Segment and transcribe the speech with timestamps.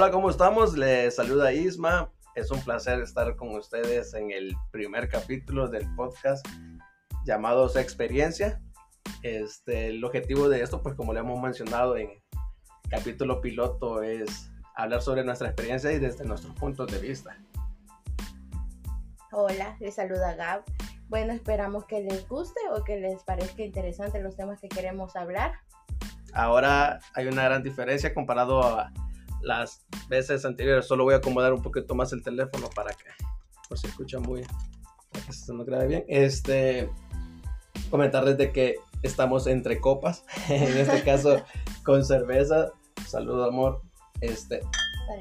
[0.00, 0.78] Hola, ¿cómo estamos?
[0.78, 2.12] Les saluda Isma.
[2.36, 6.46] Es un placer estar con ustedes en el primer capítulo del podcast
[7.24, 8.62] llamado Experiencia.
[9.24, 12.10] Este, el objetivo de esto, pues como le hemos mencionado en
[12.88, 17.36] capítulo piloto, es hablar sobre nuestra experiencia y desde nuestros puntos de vista.
[19.32, 20.62] Hola, les saluda Gab.
[21.08, 25.54] Bueno, esperamos que les guste o que les parezca interesante los temas que queremos hablar.
[26.34, 28.92] Ahora hay una gran diferencia comparado a
[29.42, 30.86] las veces anteriores.
[30.86, 33.04] Solo voy a acomodar un poquito más el teléfono para que,
[33.68, 34.42] por si escuchan muy,
[35.12, 36.04] para que se nos grabe bien.
[36.08, 36.90] Este,
[37.90, 41.42] comentarles de que estamos entre copas, en este caso
[41.84, 42.72] con cerveza.
[43.06, 43.82] Saludo, amor.
[44.20, 44.60] Este,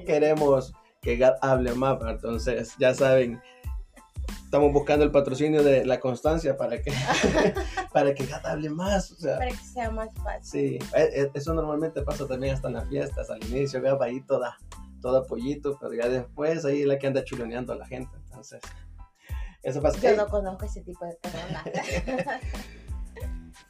[0.05, 3.39] queremos que Gat hable más, entonces ya saben,
[4.43, 6.91] estamos buscando el patrocinio de la constancia para que
[7.93, 10.79] para que Gat hable más, para que sea más fácil.
[10.79, 14.21] Sí, e, e, eso normalmente pasa también hasta en las fiestas, al inicio Gab ahí
[14.21, 14.57] toda
[15.01, 18.61] toda pollito, pero ya después ahí es la que anda chuloneando a la gente, entonces
[19.63, 19.99] eso pasa.
[19.99, 21.63] Yo no conozco ese tipo de personas.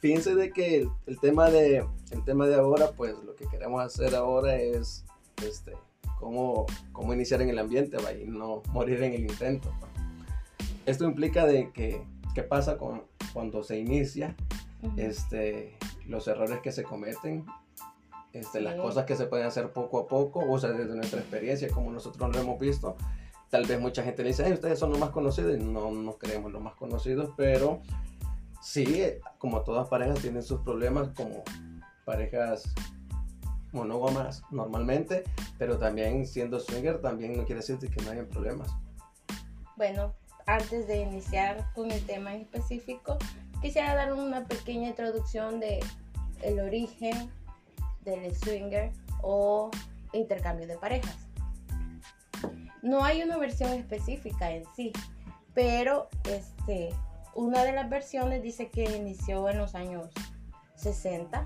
[0.00, 4.14] Fíjense de que el, tema de el tema de ahora, pues lo que queremos hacer
[4.14, 5.04] ahora es
[5.44, 5.72] este
[6.18, 8.12] cómo, cómo iniciar en el ambiente ¿va?
[8.12, 9.72] y no morir en el intento.
[10.88, 12.02] Esto implica de que
[12.34, 14.34] qué pasa con, cuando se inicia,
[14.96, 17.44] este, los errores que se cometen,
[18.32, 21.68] este, las cosas que se pueden hacer poco a poco, o sea, desde nuestra experiencia,
[21.68, 22.96] como nosotros lo hemos visto.
[23.50, 26.52] Tal vez mucha gente le dice, ustedes son los más conocidos, y no nos creemos
[26.52, 27.82] los más conocidos, pero
[28.62, 29.04] sí,
[29.36, 31.42] como todas parejas tienen sus problemas, como
[32.06, 32.64] parejas
[33.72, 35.24] monógamas normalmente,
[35.58, 38.74] pero también siendo swinger también no quiere decir que no haya problemas.
[39.76, 40.14] Bueno,
[40.48, 43.18] antes de iniciar con el tema en específico,
[43.60, 45.78] quisiera dar una pequeña introducción de
[46.42, 47.30] el origen
[48.04, 49.70] del swinger o
[50.14, 51.16] intercambio de parejas.
[52.80, 54.92] No hay una versión específica en sí,
[55.52, 56.94] pero este
[57.34, 60.08] una de las versiones dice que inició en los años
[60.76, 61.44] 60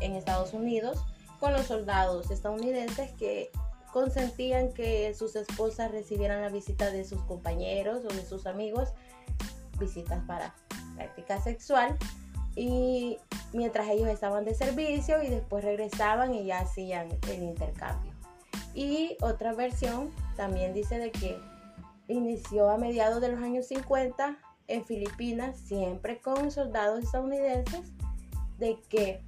[0.00, 1.04] en Estados Unidos
[1.40, 3.50] con los soldados estadounidenses que
[3.98, 8.90] consentían que sus esposas recibieran la visita de sus compañeros o de sus amigos,
[9.80, 10.54] visitas para
[10.94, 11.98] práctica sexual,
[12.54, 13.18] y
[13.52, 18.12] mientras ellos estaban de servicio y después regresaban y ya hacían el intercambio.
[18.72, 21.36] Y otra versión también dice de que
[22.06, 24.38] inició a mediados de los años 50
[24.68, 27.92] en Filipinas, siempre con soldados estadounidenses,
[28.58, 29.20] de que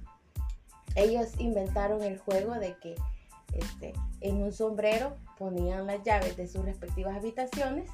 [0.95, 2.95] ellos inventaron el juego de que
[3.53, 7.89] este, en un sombrero ponían las llaves de sus respectivas habitaciones.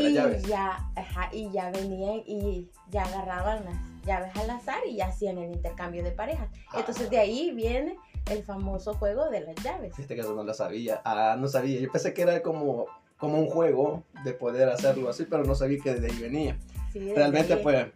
[0.00, 0.14] y
[0.48, 0.90] Ya,
[1.32, 6.02] y ya venían y ya agarraban las llaves al azar y ya hacían el intercambio
[6.02, 6.48] de parejas.
[6.68, 6.78] Ah.
[6.78, 7.96] Entonces de ahí viene
[8.30, 9.98] el famoso juego de las llaves.
[9.98, 11.02] Este caso no lo sabía.
[11.04, 11.80] Ah, no sabía.
[11.80, 12.86] Yo pensé que era como,
[13.16, 16.58] como un juego de poder hacerlo así, pero no sabía que de ahí venía.
[16.94, 17.88] Realmente pues...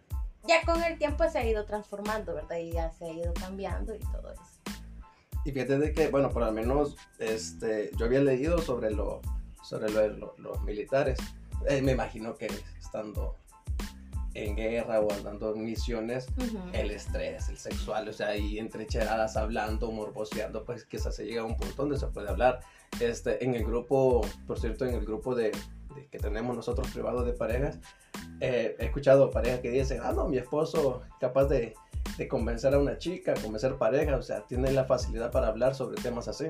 [0.47, 2.57] Ya con el tiempo se ha ido transformando, ¿verdad?
[2.57, 4.41] Y ya se ha ido cambiando y todo eso.
[5.47, 9.21] Y fíjate de que, bueno, por lo menos este, yo había leído sobre, lo,
[9.63, 11.17] sobre los militares.
[11.69, 13.37] Eh, me imagino que estando
[14.33, 16.27] en guerra o andando en misiones,
[16.73, 21.45] el estrés, el sexual, o sea, ahí entrecheradas hablando, morboseando, pues quizás se llega a
[21.45, 22.59] un punto donde se puede hablar.
[22.99, 25.53] Este, en el grupo, por cierto, en el grupo de,
[26.05, 27.79] que tenemos nosotros privados de parejas,
[28.39, 31.73] eh, he escuchado parejas que dicen, ah, no, mi esposo capaz de,
[32.17, 36.01] de convencer a una chica, convencer pareja, o sea, tiene la facilidad para hablar sobre
[36.01, 36.47] temas así.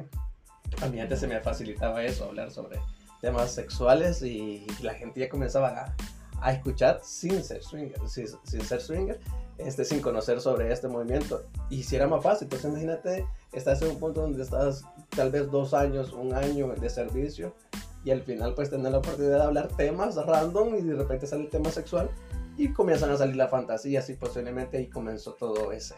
[0.82, 2.80] A mí antes se me facilitaba eso, hablar sobre
[3.22, 5.96] temas sexuales y la gente ya comenzaba a,
[6.42, 9.20] a escuchar sin ser swinger, sin, ser swinger,
[9.58, 11.44] este, sin conocer sobre este movimiento.
[11.70, 15.50] Y si era más fácil, entonces imagínate, estás en un punto donde estás tal vez
[15.50, 17.54] dos años, un año de servicio
[18.08, 21.44] y al final pues tener la oportunidad de hablar temas random y de repente sale
[21.44, 22.10] el tema sexual
[22.56, 25.96] y comienzan a salir las fantasías y posiblemente ahí comenzó todo ese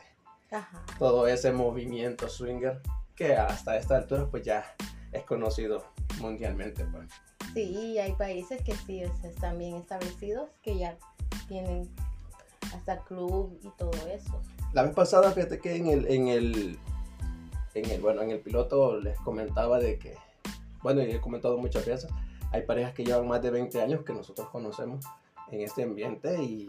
[0.98, 2.82] todo ese movimiento swinger
[3.16, 4.76] que hasta esta altura pues ya
[5.12, 5.86] es conocido
[6.20, 7.12] mundialmente pues.
[7.54, 10.98] Sí, hay países que sí están bien establecidos que ya
[11.48, 11.88] tienen
[12.74, 14.42] hasta club y todo eso.
[14.74, 16.80] La vez pasada fíjate que en el en el
[17.76, 20.18] en el bueno en el piloto les comentaba de que
[20.82, 22.12] bueno, y he comentado muchas veces,
[22.52, 25.06] hay parejas que llevan más de 20 años que nosotros conocemos
[25.52, 26.68] en este ambiente y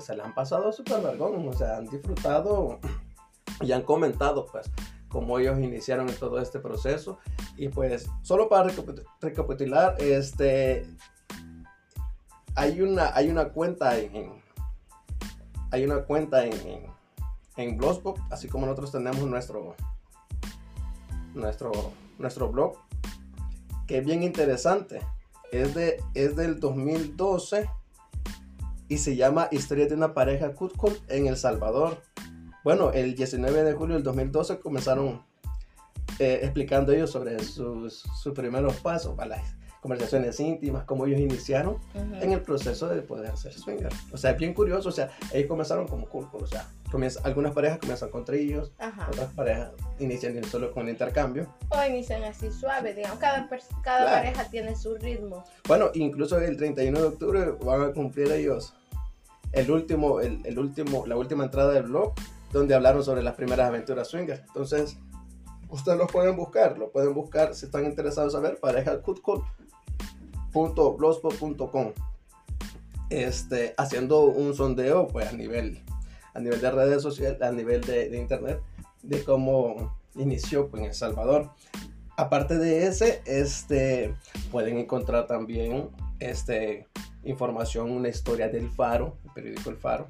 [0.00, 2.78] se la han pasado súper vergón, o sea, han disfrutado
[3.60, 4.70] y han comentado pues
[5.08, 7.18] cómo ellos iniciaron todo este proceso.
[7.56, 8.70] Y pues solo para
[9.20, 10.86] recapitular, este
[12.54, 14.42] hay una hay una cuenta en,
[15.70, 16.86] hay una cuenta en, en,
[17.56, 17.80] en
[18.30, 19.74] así como nosotros tenemos nuestro
[21.34, 21.72] nuestro
[22.18, 22.78] nuestro blog
[23.88, 25.00] que es bien interesante.
[25.50, 27.68] Es, de, es del 2012
[28.88, 32.00] y se llama Historia de una pareja Cutcom en El Salvador.
[32.62, 35.22] Bueno, el 19 de julio del 2012 comenzaron
[36.18, 39.36] eh, explicando ellos sobre sus, sus primeros pasos, ¿vale?
[39.80, 43.92] conversaciones íntimas, cómo ellos iniciaron en el proceso de poder ser swinger.
[44.12, 47.52] O sea, es bien curioso, o sea, ellos comenzaron como cool, o sea, comienza, algunas
[47.52, 48.72] parejas comienzan con trillos,
[49.08, 51.52] otras parejas inician solo con intercambio.
[51.70, 53.48] O inician así suave, digamos, cada,
[53.82, 55.44] cada pareja tiene su ritmo.
[55.66, 58.74] Bueno, incluso el 31 de octubre van a cumplir ellos
[59.52, 62.14] el último, el, el último, la última entrada del blog,
[62.52, 64.44] donde hablaron sobre las primeras aventuras swinger.
[64.46, 64.98] Entonces,
[65.68, 69.42] ustedes los pueden buscar, lo pueden buscar si están interesados en saber, pareja Cutcall
[70.52, 71.92] blogspot.com
[73.10, 75.82] este, haciendo un sondeo pues a nivel,
[76.34, 78.60] a nivel de redes sociales, a nivel de, internet,
[79.02, 81.50] de cómo inició pues, en El Salvador.
[82.16, 84.14] Aparte de ese, este,
[84.50, 86.88] pueden encontrar también este,
[87.22, 90.08] información, una historia del Faro, el periódico El Faro,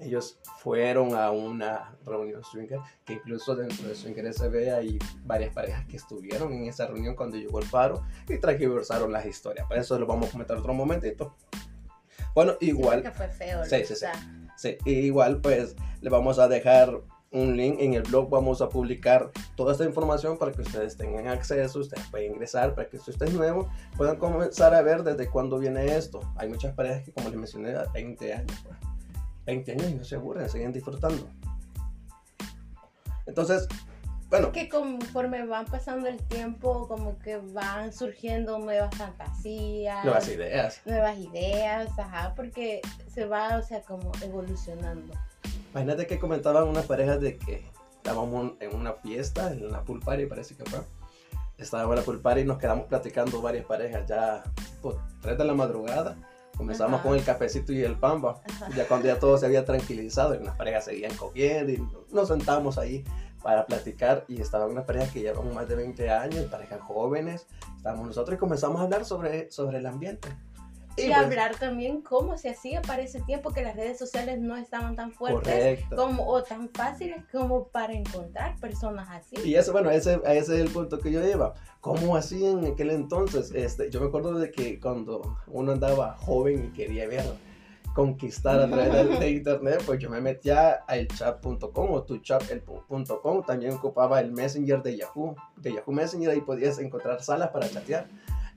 [0.00, 5.84] ellos fueron a una reunión swinger, que incluso dentro de Swinger SB hay varias parejas
[5.86, 9.66] que estuvieron en esa reunión cuando llegó el paro y transversaron las historias.
[9.68, 11.36] Para eso lo vamos a comentar otro momentito.
[12.34, 13.02] Bueno, igual.
[13.02, 14.06] que fue feo, sí, sí, sí,
[14.84, 17.00] Igual, pues le vamos a dejar
[17.32, 18.28] un link en el blog.
[18.28, 21.80] Vamos a publicar toda esta información para que ustedes tengan acceso.
[21.80, 25.58] Ustedes pueden ingresar para que si usted es nuevo puedan comenzar a ver desde cuándo
[25.58, 26.20] viene esto.
[26.36, 28.58] Hay muchas parejas que, como les mencioné, a 20 años.
[28.64, 28.76] Pues
[29.46, 31.28] 20 años y no se aburren, siguen disfrutando.
[33.26, 33.66] Entonces,
[34.30, 34.46] bueno.
[34.48, 40.04] Es que conforme van pasando el tiempo, como que van surgiendo nuevas fantasías.
[40.04, 40.80] Nuevas ideas.
[40.84, 42.80] Nuevas ideas, ajá, porque
[43.12, 45.12] se va, o sea, como evolucionando.
[45.72, 47.64] Imagínate que comentaban unas parejas de que
[47.96, 50.80] estábamos en una fiesta, en la pool party, parece que fue.
[51.58, 54.42] Estábamos en la pool party y nos quedamos platicando varias parejas ya
[54.80, 56.16] por 3 de la madrugada
[56.60, 58.42] Comenzamos con el cafecito y el pamba.
[58.76, 62.76] Ya cuando ya todo se había tranquilizado y unas parejas seguían cogiendo y nos sentamos
[62.76, 63.02] ahí
[63.42, 67.46] para platicar y estaban unas parejas que llevan más de 20 años, parejas jóvenes,
[67.76, 70.28] estábamos nosotros y comenzamos a hablar sobre, sobre el ambiente.
[70.96, 74.56] Y, pues hablar también cómo se hacía para ese tiempo que las redes sociales no
[74.56, 79.36] estaban tan fuertes como, o tan fáciles como para encontrar personas así.
[79.44, 81.54] Y eso, bueno, ese, ese es el punto que yo llevo.
[81.80, 83.52] ¿Cómo así en aquel entonces?
[83.54, 87.24] Este, yo me acuerdo de que cuando uno andaba joven y quería ver
[87.94, 94.20] conquistar a través de, internet, pues yo me metía al chat.com o tuchat.com, también ocupaba
[94.20, 98.08] el Messenger de Yahoo, de Yahoo Messenger, ahí podías encontrar salas para chatear.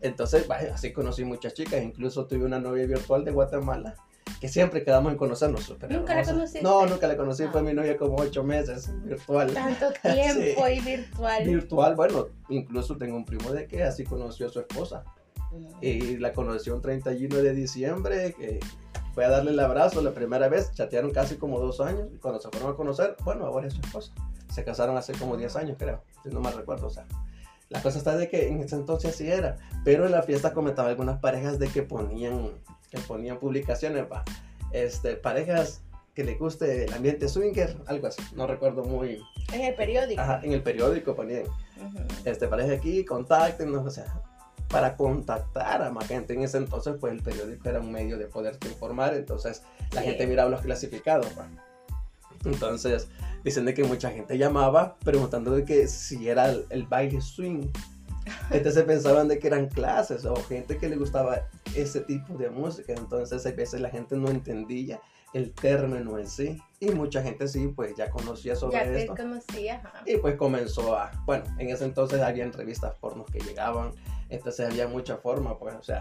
[0.02, 3.96] Entonces, vaya, así conocí muchas chicas, incluso tuve una novia virtual de Guatemala
[4.40, 5.74] que siempre quedamos en conocernos.
[5.90, 6.60] ¿Nunca la conocí?
[6.62, 9.54] No, nunca la conocí, fue mi novia como ocho meses, virtual.
[9.54, 11.46] Tanto tiempo y virtual.
[11.46, 15.06] Virtual, bueno, incluso tengo un primo de que así conoció a su esposa.
[15.52, 15.68] Mm.
[15.82, 18.60] Y la conoció un 31 de diciembre, que
[19.14, 22.42] fue a darle el abrazo la primera vez, chatearon casi como dos años, y cuando
[22.42, 24.12] se fueron a conocer, bueno, ahora es su esposa.
[24.52, 27.06] Se casaron hace como 10 años, creo, si no me recuerdo, o sea.
[27.70, 30.90] La cosa está de que en ese entonces sí era, pero en la fiesta comentaba
[30.90, 32.52] algunas parejas de que ponían,
[32.92, 34.24] que ponían publicaciones, va,
[34.72, 35.82] este, parejas
[36.14, 39.20] que le guste el ambiente swinger, algo así, no recuerdo muy.
[39.52, 40.22] En el periódico.
[40.22, 41.46] Ajá, en el periódico ponían,
[42.26, 44.22] este, pareja aquí, contáctenos, o sea,
[44.74, 46.34] para contactar a más gente.
[46.34, 49.62] En ese entonces, pues el periódico era un medio de poderte informar, entonces
[49.92, 51.48] la gente miraba los clasificados, va.
[52.44, 53.08] Entonces,
[53.44, 57.68] dicen de que mucha gente llamaba preguntando de que si era el, baile swing.
[58.50, 62.94] Entonces pensaban de que eran clases o gente que le gustaba ese tipo de música.
[62.94, 65.00] Entonces a veces la gente no entendía
[65.34, 66.60] el término en sí.
[66.80, 69.16] Y mucha gente sí, pues ya conocía sobre ya esto.
[69.16, 69.84] conocía.
[70.08, 73.92] Y pues comenzó a, bueno, en ese entonces había revistas pornos que llegaban.
[74.34, 76.00] Entonces había mucha forma, pues, o sea,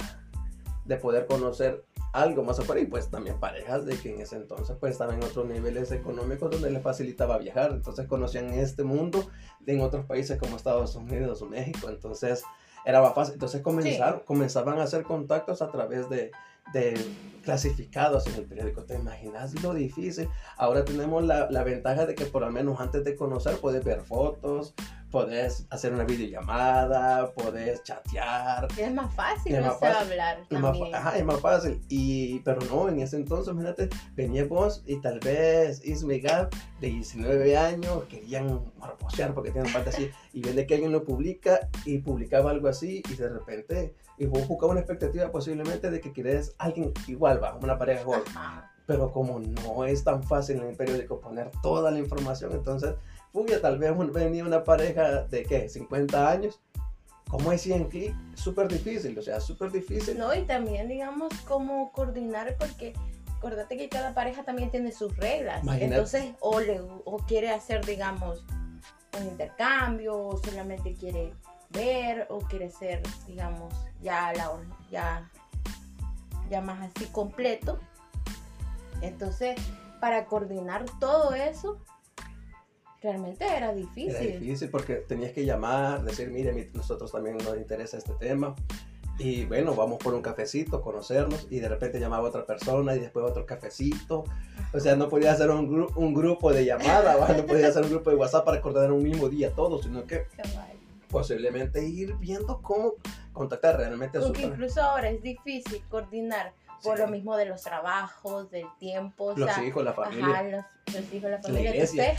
[0.84, 4.76] de poder conocer algo más afuera y pues también parejas de que en ese entonces
[4.78, 9.30] pues estaban en otros niveles económicos donde les facilitaba viajar, entonces conocían este mundo
[9.66, 12.44] en otros países como Estados Unidos o México, entonces
[12.84, 16.32] era más fácil, entonces comenzaron, comenzaban a hacer contactos a través de,
[16.72, 16.94] de
[17.42, 18.84] clasificados en el periódico.
[18.84, 20.28] ¿Te imaginas lo difícil?
[20.56, 24.00] Ahora tenemos la, la, ventaja de que por lo menos antes de conocer puedes ver
[24.02, 24.74] fotos,
[25.12, 28.66] puedes hacer una videollamada, puedes chatear.
[28.76, 30.10] Es más fácil, es más fácil.
[30.10, 31.80] hablar es Más, ajá, es más fácil.
[31.88, 36.20] Y, pero no, en ese entonces, imagínate, venía vos y tal vez Isme
[36.80, 40.10] de 19 años querían morbosear porque tienen parte así.
[40.32, 44.46] y viene que alguien lo publica y publicaba algo así y de repente y vos
[44.46, 48.22] buscabas una expectativa posiblemente de que querés alguien igual, va, una pareja igual.
[48.86, 52.94] Pero como no es tan fácil en el periódico poner toda la información, entonces,
[53.32, 56.60] fuya, tal vez venía una pareja de qué, 50 años,
[57.28, 58.14] ¿cómo decían clic?
[58.34, 60.18] Súper difícil, o sea, súper difícil.
[60.18, 62.92] No, y también, digamos, cómo coordinar, porque
[63.36, 65.62] acuérdate que cada pareja también tiene sus reglas.
[65.62, 65.94] Imagínate.
[65.94, 68.44] Entonces, o, le, o quiere hacer, digamos,
[69.18, 71.32] un intercambio, o solamente quiere
[71.72, 74.50] ver, o quiere ser, digamos, ya, la,
[74.90, 75.30] ya,
[76.50, 77.78] ya más así completo.
[79.00, 79.56] Entonces,
[80.00, 81.78] para coordinar todo eso,
[83.02, 84.10] realmente era difícil.
[84.14, 88.54] Era difícil porque tenías que llamar, decir, mire, mi- nosotros también nos interesa este tema.
[89.18, 91.46] Y bueno, vamos por un cafecito, conocernos.
[91.50, 94.24] Y de repente llamaba a otra persona y después otro cafecito.
[94.72, 97.90] O sea, no podía hacer un, gru- un grupo de llamada, no podía hacer un
[97.90, 100.26] grupo de WhatsApp para coordinar un mismo día todos, sino que.
[101.12, 102.94] Posiblemente ir viendo cómo
[103.32, 106.52] contactar realmente a su Porque incluso ahora es difícil coordinar
[106.82, 107.02] por Sí.
[107.04, 110.26] lo mismo de los trabajos, del tiempo, o los sea, hijos, la familia.
[110.30, 110.64] Ajá, los,
[110.94, 111.70] los hijos, la familia.
[111.74, 112.16] Entonces,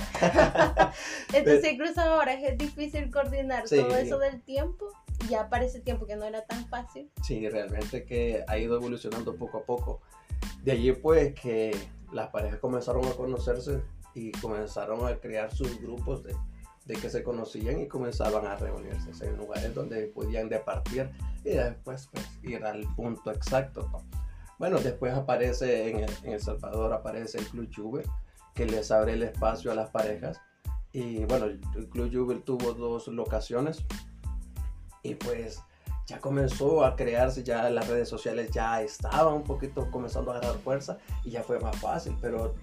[1.34, 3.78] entonces incluso ahora es difícil coordinar Sí.
[3.82, 4.88] todo eso del tiempo.
[5.30, 7.10] Ya para ese tiempo que no era tan fácil.
[7.24, 10.02] Sí, realmente que ha ido evolucionando poco a poco.
[10.64, 11.76] De allí pues que
[12.12, 13.82] las parejas comenzaron a conocerse
[14.14, 16.36] y comenzaron a crear sus grupos de,
[16.86, 21.10] de que se conocían y comenzaban a reunirse en lugares donde podían departir
[21.44, 23.90] y después pues ir al punto exacto.
[23.92, 24.04] ¿no?
[24.60, 28.04] Bueno, después aparece en El, en El Salvador, aparece el Club Juve
[28.54, 30.40] que les abre el espacio a las parejas
[30.92, 33.84] y bueno, el el Club Juve tuvo dos locaciones
[35.02, 35.62] y pues
[36.06, 40.60] ya comenzó a crearse, ya las redes sociales ya estaban un poquito comenzando a agarrar
[40.60, 42.56] fuerza y ya fue más fácil, pero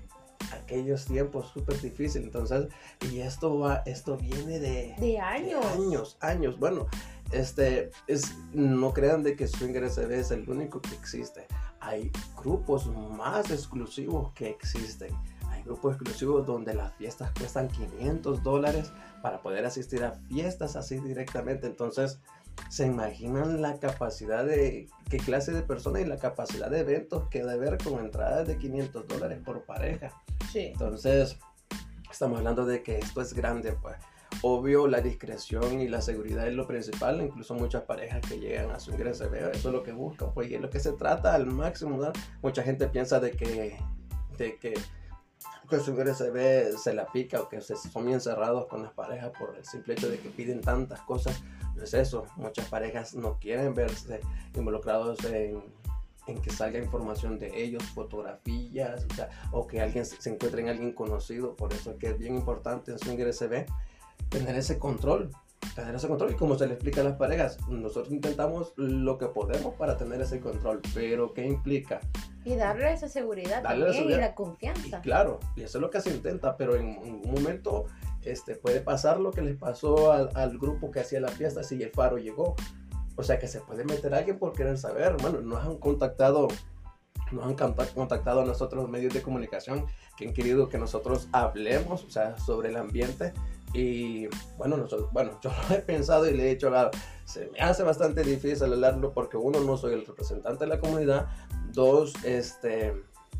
[0.52, 2.68] aquellos tiempos súper difícil, entonces,
[3.10, 5.60] y esto va, esto viene de, De años.
[5.60, 6.86] de años, años, bueno,
[7.32, 11.46] este, es, no crean de que Swinger SB es el único que existe,
[11.80, 15.14] hay grupos más exclusivos que existen,
[15.48, 18.92] hay grupos exclusivos donde las fiestas cuestan 500 dólares
[19.22, 22.20] para poder asistir a fiestas así directamente, entonces,
[22.68, 27.40] se imaginan la capacidad de qué clase de personas y la capacidad de eventos que
[27.40, 30.12] debe haber con entradas de 500 dólares por pareja.
[30.52, 30.66] Sí.
[30.72, 31.38] Entonces,
[32.10, 33.96] estamos hablando de que esto es grande, pues.
[34.42, 37.20] Obvio, la discreción y la seguridad es lo principal.
[37.20, 40.54] Incluso muchas parejas que llegan a su ingreso, eso es lo que buscan, pues, y
[40.54, 41.96] es lo que se trata al máximo.
[41.96, 42.12] ¿no?
[42.40, 43.78] Mucha gente piensa de que,
[44.38, 44.74] de que
[45.70, 48.92] que su ingreso ve se la pica o que se, son bien cerrados con las
[48.92, 51.40] parejas por el simple hecho de que piden tantas cosas.
[51.80, 52.24] Es eso.
[52.36, 54.20] Muchas parejas no quieren verse
[54.54, 55.62] involucrados en,
[56.26, 60.68] en que salga información de ellos, fotografías, o, sea, o que alguien se encuentre en
[60.68, 61.56] alguien conocido.
[61.56, 63.66] Por eso es que es bien importante en Swinger SB
[64.28, 65.30] tener ese control.
[65.74, 69.26] Tener ese control y como se le explica a las parejas, nosotros intentamos lo que
[69.26, 72.00] podemos para tener ese control, pero ¿qué implica?
[72.46, 74.18] Y darle esa seguridad Darle la también seguridad.
[74.18, 75.00] y la Y confianza.
[75.02, 77.84] claro, y eso es lo que se intenta, pero en un momento
[78.24, 81.82] este, puede pasar lo que les pasó al, al grupo que hacía la fiesta si
[81.82, 82.54] el faro llegó.
[83.16, 85.16] O sea que se puede meter alguien por querer saber.
[85.20, 86.48] Bueno, nos han contactado,
[87.32, 89.86] nos han contac- contactado a nosotros medios de comunicación
[90.16, 93.32] que han querido que nosotros hablemos, o sea, sobre el ambiente.
[93.72, 96.90] Y bueno, nosotros, bueno, yo lo he pensado y le he dicho, "Claro,
[97.24, 101.28] se me hace bastante difícil hablarlo porque uno, no soy el representante de la comunidad,
[101.72, 102.94] dos, este,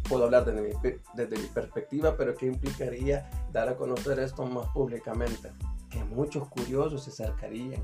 [0.09, 0.71] puedo hablar desde mi,
[1.15, 5.51] desde mi perspectiva, pero ¿qué implicaría dar a conocer esto más públicamente?
[5.91, 7.83] Que muchos curiosos se acercarían,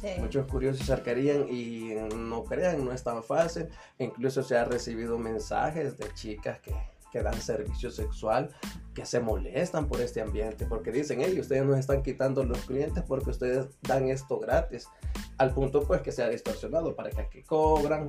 [0.00, 0.08] Sí.
[0.18, 3.68] muchos curiosos se acercarían y no crean, no es tan fácil.
[3.98, 6.74] Incluso se ha recibido mensajes de chicas que,
[7.12, 8.50] que dan servicio sexual,
[8.94, 13.04] que se molestan por este ambiente, porque dicen, hey, ustedes nos están quitando los clientes
[13.06, 14.88] porque ustedes dan esto gratis,
[15.38, 18.08] al punto pues que se ha distorsionado para que aquí cobran,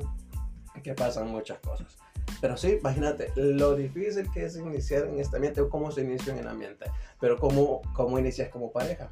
[0.82, 1.96] que pasan muchas cosas.
[2.42, 6.34] Pero sí, imagínate lo difícil que es iniciar en este ambiente o cómo se inicia
[6.34, 6.86] en el ambiente,
[7.20, 9.12] pero cómo, cómo inicias como pareja.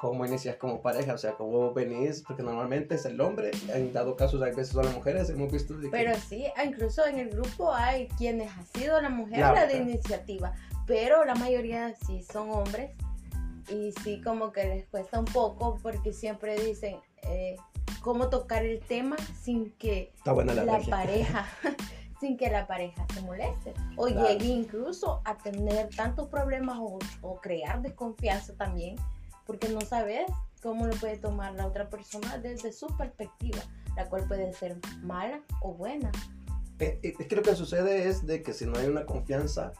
[0.00, 1.14] ¿Cómo inicias como pareja?
[1.14, 2.22] O sea, ¿cómo venís?
[2.26, 5.80] Porque normalmente es el hombre, en dado casos hay veces son las mujeres, hemos visto
[5.80, 9.66] que- Pero sí, incluso en el grupo hay quienes ha sido la mujer La la,
[9.66, 10.52] de iniciativa,
[10.86, 12.90] pero la mayoría sí son hombres
[13.70, 17.56] y sí como que les cuesta un poco porque siempre dicen eh,
[18.02, 21.46] cómo tocar el tema sin que la, la pareja
[22.20, 24.28] sin que la pareja se moleste o Claro.
[24.28, 28.96] llegue incluso a tener tantos problemas o, o crear desconfianza también
[29.46, 30.24] porque no sabes
[30.62, 33.60] cómo lo puede tomar la otra persona desde su perspectiva
[33.96, 36.10] la cual puede ser mala o buena
[36.80, 39.72] Eh, eh, Es que lo que sucede es de que si no hay una confianza,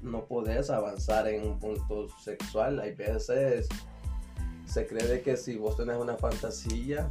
[0.00, 2.80] no podés avanzar en un punto sexual.
[2.80, 3.68] Hay veces
[4.64, 7.10] se cree de que si vos tenés una fantasía,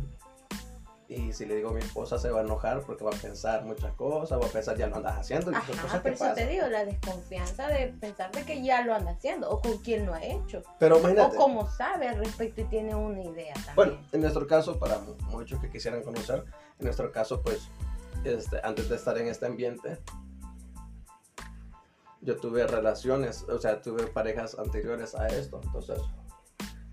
[1.09, 3.63] Y si le digo a mi esposa se va a enojar porque va a pensar
[3.63, 5.51] muchas cosas, va a pensar ya lo andas haciendo.
[5.51, 8.93] Y Ajá, cosas pero eso te digo, la desconfianza de pensar de que ya lo
[8.93, 10.63] anda haciendo o con quién lo ha hecho.
[10.79, 11.37] Pero O imagínate.
[11.37, 13.75] cómo sabe al respecto y tiene una idea también.
[13.75, 16.43] Bueno, en nuestro caso, para mu- muchos que quisieran conocer,
[16.77, 17.69] en nuestro caso, pues,
[18.25, 19.99] este, antes de estar en este ambiente,
[22.21, 25.61] yo tuve relaciones, o sea, tuve parejas anteriores a esto.
[25.63, 26.01] Entonces,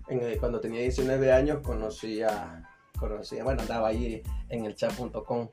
[0.07, 2.64] en el- cuando tenía 19 años, conocí a,
[2.95, 5.49] conocí, a- bueno, andaba ahí en el chat.com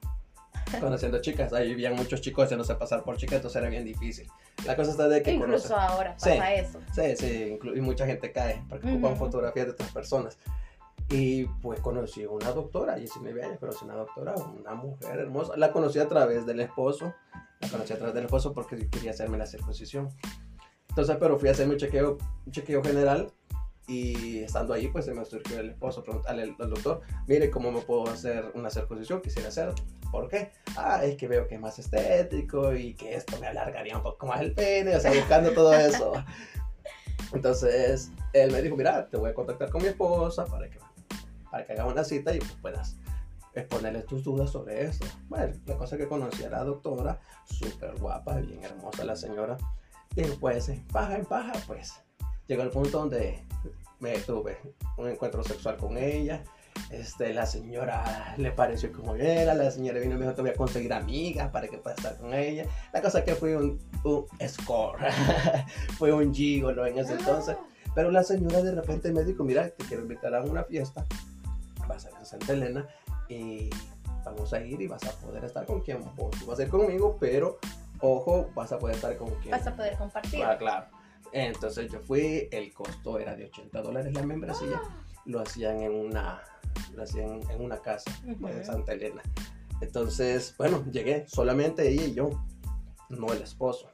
[0.80, 1.52] conociendo chicas.
[1.52, 4.28] Ahí vivían muchos chicos haciéndose pasar por chicas, entonces era bien difícil.
[4.64, 6.30] La cosa está de que Incluso conoces- ahora Sí.
[6.30, 6.80] pasa eso.
[6.94, 9.24] Sí, sí, y mucha gente cae porque ocupan Ujú.
[9.26, 10.38] fotografías de otras personas.
[11.10, 15.56] Y pues conocí a una doctora, 19 años, conocí a una doctora, una mujer hermosa.
[15.56, 17.12] La conocí a través del esposo,
[17.60, 20.08] la conocí a través del esposo porque quería hacerme la circuncisión.
[20.88, 23.30] Entonces, pero fui a hacer mi chequeo, un chequeo general
[23.88, 27.72] y estando ahí, pues se me surgió el esposo preguntarle al, al doctor, mire, ¿cómo
[27.72, 29.20] me puedo hacer una circuncisión?
[29.20, 29.72] Quisiera hacer.
[30.10, 30.52] ¿Por qué?
[30.76, 34.26] Ah, es que veo que es más estético y que esto me alargaría un poco
[34.26, 36.12] más el pene, o sea, buscando todo eso.
[37.32, 40.78] Entonces, él me dijo, mira, te voy a contactar con mi esposa para que,
[41.50, 42.96] para que haga una cita y pues puedas
[43.54, 45.06] exponerle tus dudas sobre esto.
[45.28, 49.56] Bueno, la cosa que conocí a la doctora, súper guapa, bien hermosa la señora.
[50.14, 51.94] Y pues, en paja en paja, pues,
[52.46, 53.44] llegó el punto donde
[54.00, 54.58] me tuve
[54.96, 56.42] un encuentro sexual con ella.
[56.90, 60.50] Este, la señora le pareció como era, la señora vino y me dijo, te voy
[60.50, 62.66] a conseguir amigas para que puedas estar con ella.
[62.92, 64.98] La cosa que fue un, un score,
[65.98, 67.56] fue un gigolo en ese entonces.
[67.94, 71.04] Pero la señora de repente me dijo, mira, te quiero invitar a una fiesta,
[71.86, 72.86] vas a ir a Santa Elena
[73.28, 73.68] y
[74.24, 77.16] vamos a ir y vas a poder estar con quien vos vas a ir conmigo,
[77.20, 77.58] pero
[78.00, 79.50] ojo, vas a poder estar con quien.
[79.50, 80.42] Vas a poder compartir.
[80.42, 80.86] Ah, claro.
[81.32, 84.80] Entonces yo fui, el costo era de 80 dólares la membresía,
[85.24, 86.42] lo hacían en una,
[86.94, 88.46] lo hacían en una casa Ujú.
[88.48, 89.22] de Santa Elena.
[89.80, 92.30] Entonces, bueno, llegué, solamente ella y yo,
[93.08, 93.88] no el esposo,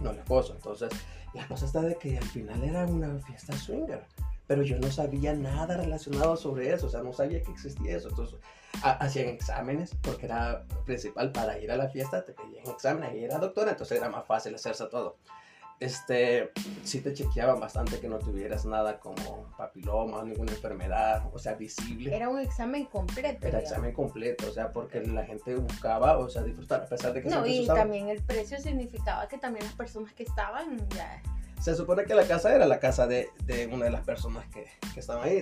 [0.00, 0.54] no el esposo.
[0.54, 0.90] Entonces,
[1.34, 4.04] la cosa está de que al final era una fiesta swinger,
[4.46, 8.08] pero yo no sabía nada relacionado sobre eso, o sea, no sabía que existía eso.
[8.10, 8.38] Entonces,
[8.82, 13.24] ha- hacían exámenes, porque era principal para ir a la fiesta, te pedían exámenes y
[13.24, 15.16] era doctora, entonces era más fácil hacerse todo.
[15.80, 16.50] Este,
[16.84, 22.14] sí te chequeaban bastante que no tuvieras nada como papiloma, ninguna enfermedad, o sea, visible.
[22.14, 23.46] Era un examen completo.
[23.46, 23.64] Era digamos.
[23.64, 27.28] examen completo, o sea, porque la gente buscaba, o sea, disfrutar, a pesar de que
[27.28, 31.20] No, y también el precio significaba que también las personas que estaban ya.
[31.60, 34.66] Se supone que la casa era la casa de, de una de las personas que,
[34.92, 35.40] que estaban ahí,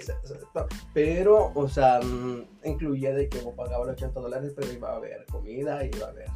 [0.95, 4.97] pero, o sea, mm, incluía de que vos pagabas los 80 dólares, pero iba a
[4.97, 6.29] haber comida, iba a haber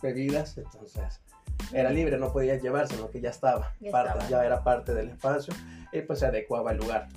[0.00, 1.20] bebidas, entonces
[1.72, 4.30] era libre, no podías llevar, sino que ya estaba, Ya parte, estaba.
[4.30, 5.54] ya era parte del espacio
[5.92, 7.08] y pues se adecuaba al lugar.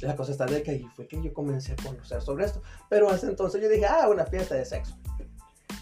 [0.00, 3.08] La cosa está de que ahí fue que yo comencé a conocer sobre esto, pero
[3.08, 4.94] hasta entonces yo dije, ah, una fiesta de sexo.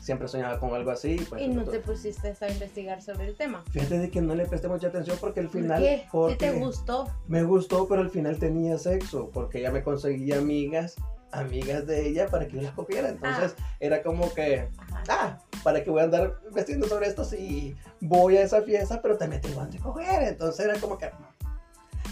[0.01, 1.25] Siempre soñaba con algo así.
[1.29, 3.63] Pues, y no te pusiste a investigar sobre el tema.
[3.71, 5.81] Fíjate de que no le presté mucha atención porque al ¿Por final...
[5.81, 5.99] qué?
[6.03, 7.09] Si porque te gustó.
[7.29, 10.97] Me gustó, pero al final tenía sexo, porque ella me conseguía amigas,
[11.33, 13.09] amigas de ella para que yo las cogiera.
[13.09, 14.69] Entonces era como que,
[15.09, 19.17] ah, para que voy a andar vestiendo sobre esto si voy a esa fiesta, pero
[19.17, 20.23] también te van a coger.
[20.25, 21.11] Entonces era como que,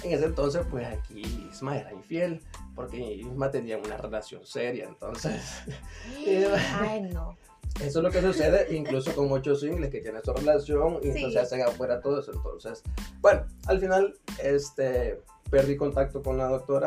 [0.02, 2.40] en ese entonces, pues aquí Isma era infiel,
[2.74, 4.86] porque Isma tenía una relación seria.
[4.86, 5.40] Entonces,
[6.80, 7.36] Ay, no.
[7.84, 11.18] eso es lo que sucede incluso con muchos singles que tienen su relación y Sí.
[11.18, 12.32] entonces hacen afuera todo eso.
[12.32, 12.82] Entonces,
[13.20, 16.86] bueno, al final este, perdí contacto con la doctora,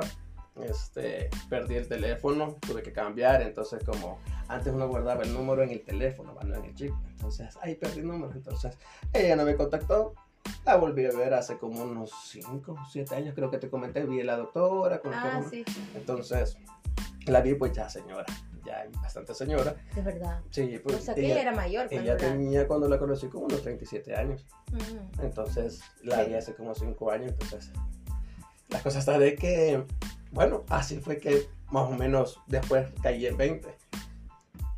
[0.62, 5.72] este, perdí el teléfono, tuve que cambiar, entonces como antes uno guardaba el número en
[5.72, 8.78] el teléfono, no en el chip, entonces ahí perdí el número, entonces
[9.14, 10.14] ella no me contactó.
[10.66, 14.06] La volví a ver hace como unos 5 o 7 años, creo que te comenté,
[14.06, 15.00] vi a la doctora.
[15.00, 15.64] Con Ah, sí,
[15.96, 16.58] Entonces,
[17.28, 18.26] la vi pues ya señora,
[18.66, 19.76] ya bastante señora.
[19.96, 20.42] de verdad.
[20.52, 23.28] Sí, O pues sea, que ella, era mayor cuando ella la- tenía cuando la conocí
[23.28, 24.46] como unos 37 años.
[24.74, 25.24] Ujú.
[25.24, 26.30] Entonces la Sí.
[26.30, 27.32] vi hace como 5 años.
[27.32, 27.72] Entonces
[28.68, 29.82] la cosa está de que,
[30.34, 33.76] bueno, así fue que más o menos después caí en 20.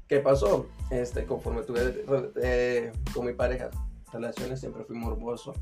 [0.07, 0.67] ¿Qué pasó?
[0.91, 2.03] Este, conforme tuve
[2.43, 3.71] eh, con mi pareja
[4.11, 5.53] relaciones, siempre fui morboso.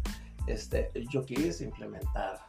[0.48, 2.40] Este, yo quise implementar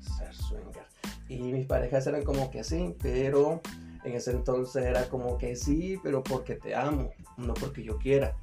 [0.00, 0.84] ser swinger.
[1.28, 3.60] Y mis parejas eran como que sí, pero
[4.04, 8.36] en ese entonces era como que sí, pero porque te amo, no porque yo quiera.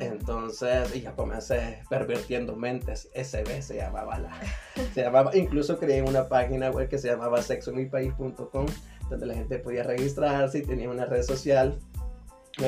[0.00, 3.08] Entonces, y ya comencé pervirtiendo mentes.
[3.14, 4.30] SB se llamaba la.
[4.94, 8.66] Se llamaba, incluso creé una página web que se llamaba sexomipaís.com,
[9.10, 11.78] donde la gente podía registrarse y tenía una red social,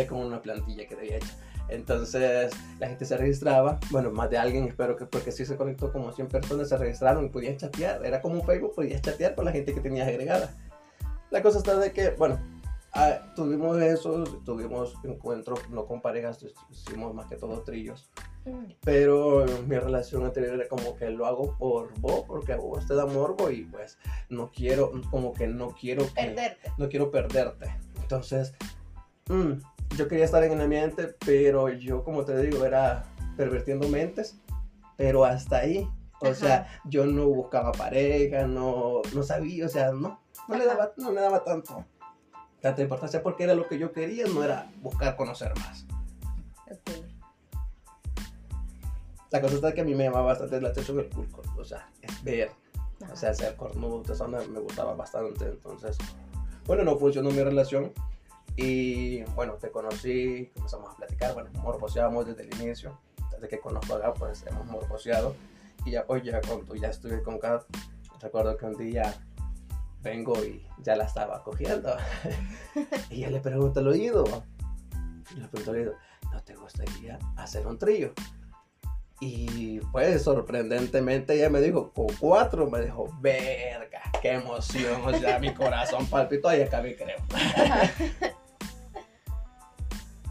[0.09, 1.33] como una plantilla que había hecho.
[1.68, 5.92] Entonces, la gente se registraba, bueno, más de alguien, espero que, porque sí se conectó
[5.92, 8.05] como 100 personas, se registraron y podían chatear.
[8.05, 10.53] Era como un Facebook, podías chatear con la gente que tenías agregada.
[11.31, 12.40] La cosa está de que, bueno,
[12.92, 18.11] ah, tuvimos eso, tuvimos encuentros no con parejas, hicimos más que todo trillos.
[18.44, 18.72] Mm.
[18.83, 23.07] Pero mi relación anterior era como que lo hago por vos, porque vos te da
[23.07, 23.98] morbo y pues
[24.29, 26.72] no quiero, como que no quiero perderte.
[26.79, 27.74] No quiero perderte.
[28.00, 28.55] Entonces,
[29.29, 29.53] mm,
[29.96, 33.05] yo quería estar en el ambiente, pero yo, como te digo, era
[33.37, 34.40] pervertiendo mentes,
[34.96, 35.88] pero hasta ahí.
[36.22, 40.92] O sea, yo no buscaba pareja, no, no sabía, o sea, no, no le, daba,
[40.98, 41.87] no le daba tanto,
[42.61, 45.87] tanta importancia porque era lo que yo quería, no era buscar conocer más.
[49.31, 51.88] La cosa está que a mí me llamaba bastante la atención el culto, o sea,
[52.03, 52.51] es ver,
[53.12, 55.96] o sea, ser cornudo, eso me, me gustaba bastante, entonces,
[56.66, 57.92] bueno, no funcionó mi relación
[58.57, 62.99] y bueno, te conocí, comenzamos a platicar, bueno, morboseábamos desde el inicio,
[63.31, 65.37] desde que conozco a pues hemos morboseado
[65.85, 67.62] y ya pues ya cuando ya estuve con Kat,
[68.20, 69.14] recuerdo que un día
[70.02, 71.94] vengo y ya la estaba cogiendo
[73.10, 74.24] y le pregunto al oído,
[75.36, 75.94] le pregunto al oído,
[76.32, 78.12] ¿no te gustaría hacer un trío?
[79.20, 85.38] Y pues sorprendentemente ella me dijo, con cuatro, me dijo, verga, qué emoción, o sea,
[85.38, 87.18] mi corazón palpitó y acabé creo.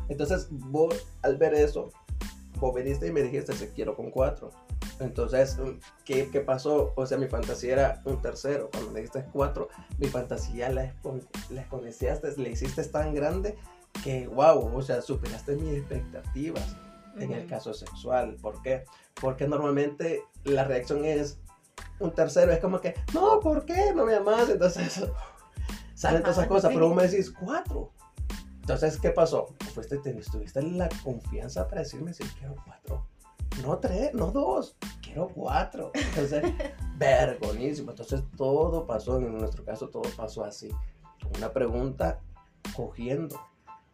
[0.09, 1.91] Entonces vos al ver eso,
[2.55, 4.49] vos viniste y me dijiste, se quiero con cuatro.
[4.99, 5.57] Entonces,
[6.03, 6.93] ¿qué, ¿qué, pasó?
[6.95, 8.69] O sea, mi fantasía era un tercero.
[8.71, 10.93] Cuando me dijiste cuatro, mi fantasía la,
[11.49, 13.57] la escondiciaste, le hiciste tan grande
[14.03, 16.75] que, wow, o sea, superaste mis expectativas
[17.17, 18.35] en el caso sexual.
[18.41, 18.83] ¿Por qué?
[19.19, 21.39] Porque normalmente la reacción es
[21.99, 23.93] un tercero, es como que, no, ¿por qué?
[23.95, 24.49] No me amas.
[24.49, 25.05] Entonces,
[25.93, 27.91] salen todas esas cosas, pero vos me decís cuatro.
[28.61, 29.47] Entonces, ¿qué pasó?
[29.73, 33.07] Fuiste, tuviste la confianza para decirme si quiero cuatro.
[33.63, 35.91] No tres, no dos, quiero cuatro.
[35.93, 36.43] Entonces,
[36.97, 37.91] vergonísimo.
[37.91, 40.69] Entonces, todo pasó, en nuestro caso, todo pasó así.
[41.37, 42.19] Una pregunta
[42.75, 43.39] cogiendo.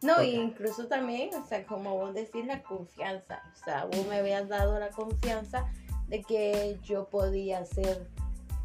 [0.02, 3.41] No, incluso también, o sea, como vos decís, la confianza.
[3.54, 5.65] O sea, vos me habías dado la confianza
[6.08, 8.08] de que yo podía ser,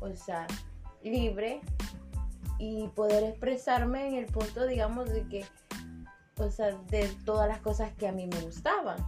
[0.00, 0.46] o sea,
[1.02, 1.62] libre
[2.58, 5.46] y poder expresarme en el punto, digamos, de que
[6.40, 8.98] o sea, de todas las cosas que a mí me gustaban.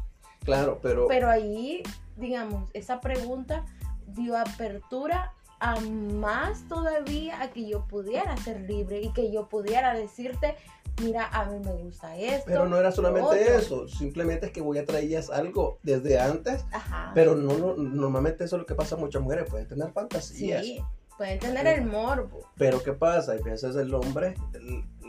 [0.45, 1.07] Claro, pero...
[1.09, 1.83] Pero ahí,
[2.17, 3.65] digamos, esa pregunta
[4.09, 9.95] dio apertura a más todavía a que yo pudiera ser libre y que yo pudiera
[9.95, 10.57] decirte,
[11.01, 12.45] mira, a mí me gusta esto.
[12.47, 17.13] Pero no era solamente eso, simplemente es que voy a traer algo desde antes, Ajá.
[17.15, 20.65] pero no, normalmente eso es lo que pasa a muchas mujeres, pueden tener fantasías.
[20.65, 20.83] Sí,
[21.17, 22.41] pueden tener el morbo.
[22.57, 23.33] Pero ¿qué pasa?
[23.33, 24.35] Hay veces el hombre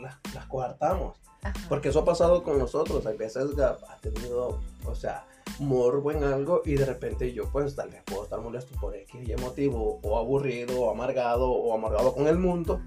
[0.00, 1.20] las, las coartamos.
[1.68, 3.06] Porque eso ha pasado con nosotros.
[3.06, 5.26] Hay veces ha tenido, o sea,
[5.58, 9.28] morbo en algo y de repente yo pues tal vez puedo estar molesto por X
[9.28, 12.80] y motivo o aburrido o amargado o amargado con el mundo.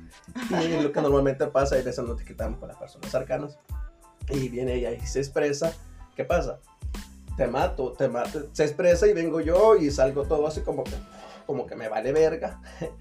[0.50, 3.58] Y lo que normalmente pasa hay veces nos quitamos con las personas cercanas.
[4.30, 5.74] Y viene ella y se expresa.
[6.16, 6.60] ¿qué pasa?
[7.38, 10.96] te mato, te mato se expresa y vengo yo y salgo todo así como que
[11.46, 12.62] como que me vale verga.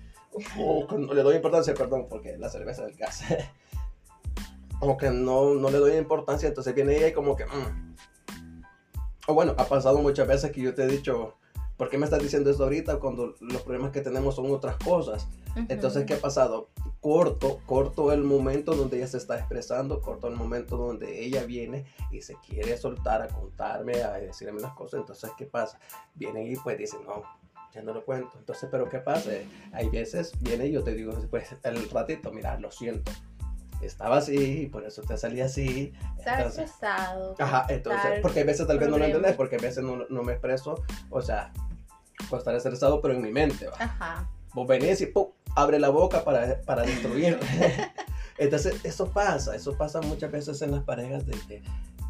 [0.59, 3.23] O le doy importancia, perdón, porque la cerveza del gas
[4.79, 7.45] como que no, no le doy importancia, entonces viene ella y como que...
[7.47, 7.97] Mm.
[9.29, 11.35] O bueno, ha pasado muchas veces que yo te he dicho,
[11.77, 15.27] ¿por qué me estás diciendo esto ahorita cuando los problemas que tenemos son otras cosas?
[15.69, 16.69] Entonces, ¿qué ha pasado?
[17.01, 21.87] Corto, corto el momento donde ella se está expresando, corto el momento donde ella viene
[22.13, 25.01] y se quiere soltar a contarme, a decirme las cosas.
[25.01, 25.79] Entonces, ¿qué pasa?
[26.15, 27.23] Viene y pues dice, no,
[27.73, 28.33] ya no lo cuento.
[28.39, 29.31] Entonces, ¿pero qué pasa?
[29.73, 33.11] Hay veces, viene y yo te digo después, el ratito, mira, lo siento
[33.83, 35.93] estaba así, por eso te salía así.
[36.19, 37.35] Estaba estresado.
[37.39, 40.23] Ajá, entonces, porque a veces tal vez no lo entendés, porque a veces no, no,
[40.23, 41.53] me expreso, o sea,
[42.29, 43.77] puedo estar estresado, pero en mi mente, ¿va?
[43.79, 44.31] Ajá.
[44.55, 45.29] Vos venís y ¡pum!
[45.55, 47.39] abre la boca para, para destruir.
[48.39, 51.63] entonces, eso pasa, eso pasa muchas veces en las parejas de que,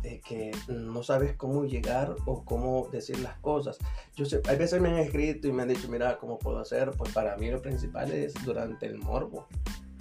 [0.03, 3.79] de que no sabes cómo llegar o cómo decir las cosas.
[4.15, 6.93] Yo sé, hay veces me han escrito y me han dicho, mira, ¿cómo puedo hacer?
[6.93, 9.49] Pues para mí lo principal es durante el morbo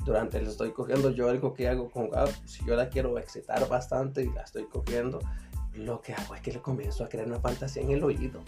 [0.06, 3.68] durante el estoy cogiendo, yo algo que hago con Gab, si yo la quiero excitar
[3.68, 5.20] bastante y la estoy cogiendo,
[5.74, 8.42] lo que hago es que le comienzo a crear una fantasía en el oído.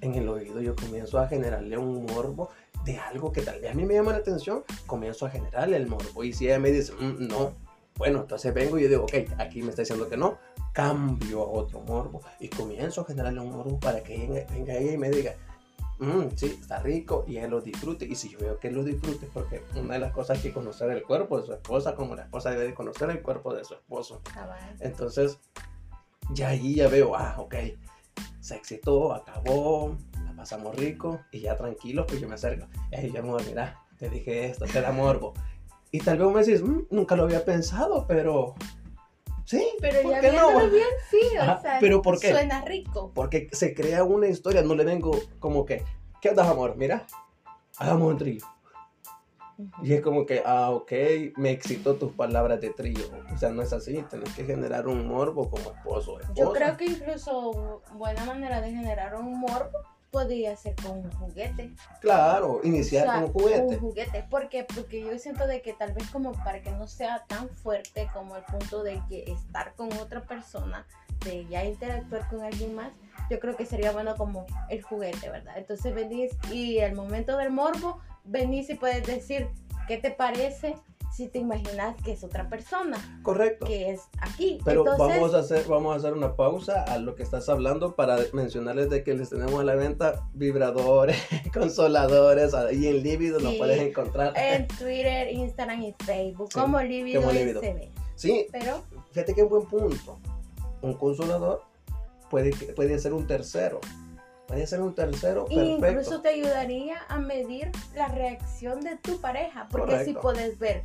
[0.00, 2.50] En el oído yo comienzo a generarle un morbo
[2.84, 5.86] de algo que tal vez a mí me llama la atención, comienzo a generarle el
[5.86, 6.24] morbo.
[6.24, 7.52] Y si ella me dice, mm, no,
[7.96, 10.38] bueno, entonces vengo y yo digo, ok, aquí me está diciendo que no,
[10.72, 14.98] cambio a otro morbo y comienzo a generarle un morbo para que venga ella y
[14.98, 15.34] me diga,
[15.98, 18.04] Mm, sí, está rico y él lo disfrute.
[18.04, 20.90] Y si yo veo que él lo disfrute, porque una de las cosas que conocer
[20.90, 24.20] el cuerpo de su esposa, como la esposa debe conocer el cuerpo de su esposo.
[24.80, 25.38] Entonces,
[26.32, 27.54] ya ahí ya veo, ah, ok,
[28.40, 32.66] se excitó, acabó, la pasamos rico y ya tranquilo, pues yo me acerco.
[32.90, 35.34] Ey, amor, mira, te dije esto, te da morbo.
[35.90, 38.54] Y tal vez me decís, "Mm, nunca lo había pensado, pero
[39.44, 40.70] sí, Pero ¿por ya qué no?
[40.70, 42.30] bien, sí, o Ajá, sea, ¿pero por qué?
[42.30, 43.12] suena rico.
[43.14, 45.84] Porque se crea una historia, no le vengo como que,
[46.20, 46.76] ¿qué andas, amor?
[46.76, 47.06] Mira,
[47.78, 48.44] hagamos un trío.
[49.82, 50.90] Y es como que, ah, ok,
[51.36, 53.04] me excitó tus palabras de trío.
[53.32, 56.32] O sea, no es así, tenés que generar un morbo como esposo esposa.
[56.34, 59.78] Yo creo que incluso buena manera de generar un morbo
[60.14, 61.74] podría ser con un juguete.
[62.00, 63.74] Claro, iniciar O sea, con un juguete.
[63.74, 64.22] Un juguete.
[64.30, 64.64] ¿Por qué?
[64.72, 68.36] Porque yo siento de que tal vez como para que no sea tan fuerte como
[68.36, 70.86] el punto de que estar con otra persona,
[71.24, 72.92] de ya interactuar con alguien más,
[73.28, 75.54] yo creo que sería bueno como el juguete, ¿verdad?
[75.56, 79.48] Entonces venís y al momento del morbo, venís y puedes decir,
[79.88, 80.76] ¿qué te parece
[81.14, 83.66] si te imaginas que es otra persona, Correcto.
[83.66, 84.58] que es aquí?
[84.64, 87.94] Pero Entonces, vamos, a hacer, vamos a hacer una pausa a lo que estás hablando
[87.94, 91.16] para mencionarles de que les tenemos a la venta vibradores,
[91.54, 93.58] consoladores, ahí en Libido nos Sí.
[93.58, 94.32] puedes encontrar.
[94.36, 97.22] en Twitter, Instagram y Facebook, Sí, como Líbido.
[97.22, 97.90] SB.
[98.16, 100.18] Sí, Pero fíjate que es un buen punto.
[100.82, 101.62] Un consolador
[102.30, 103.80] puede, puede ser un tercero.
[104.46, 106.20] Puede ser un tercero Incluso perfecto.
[106.20, 110.20] te ayudaría a medir la reacción de tu pareja, porque Correcto.
[110.20, 110.82] puedes ver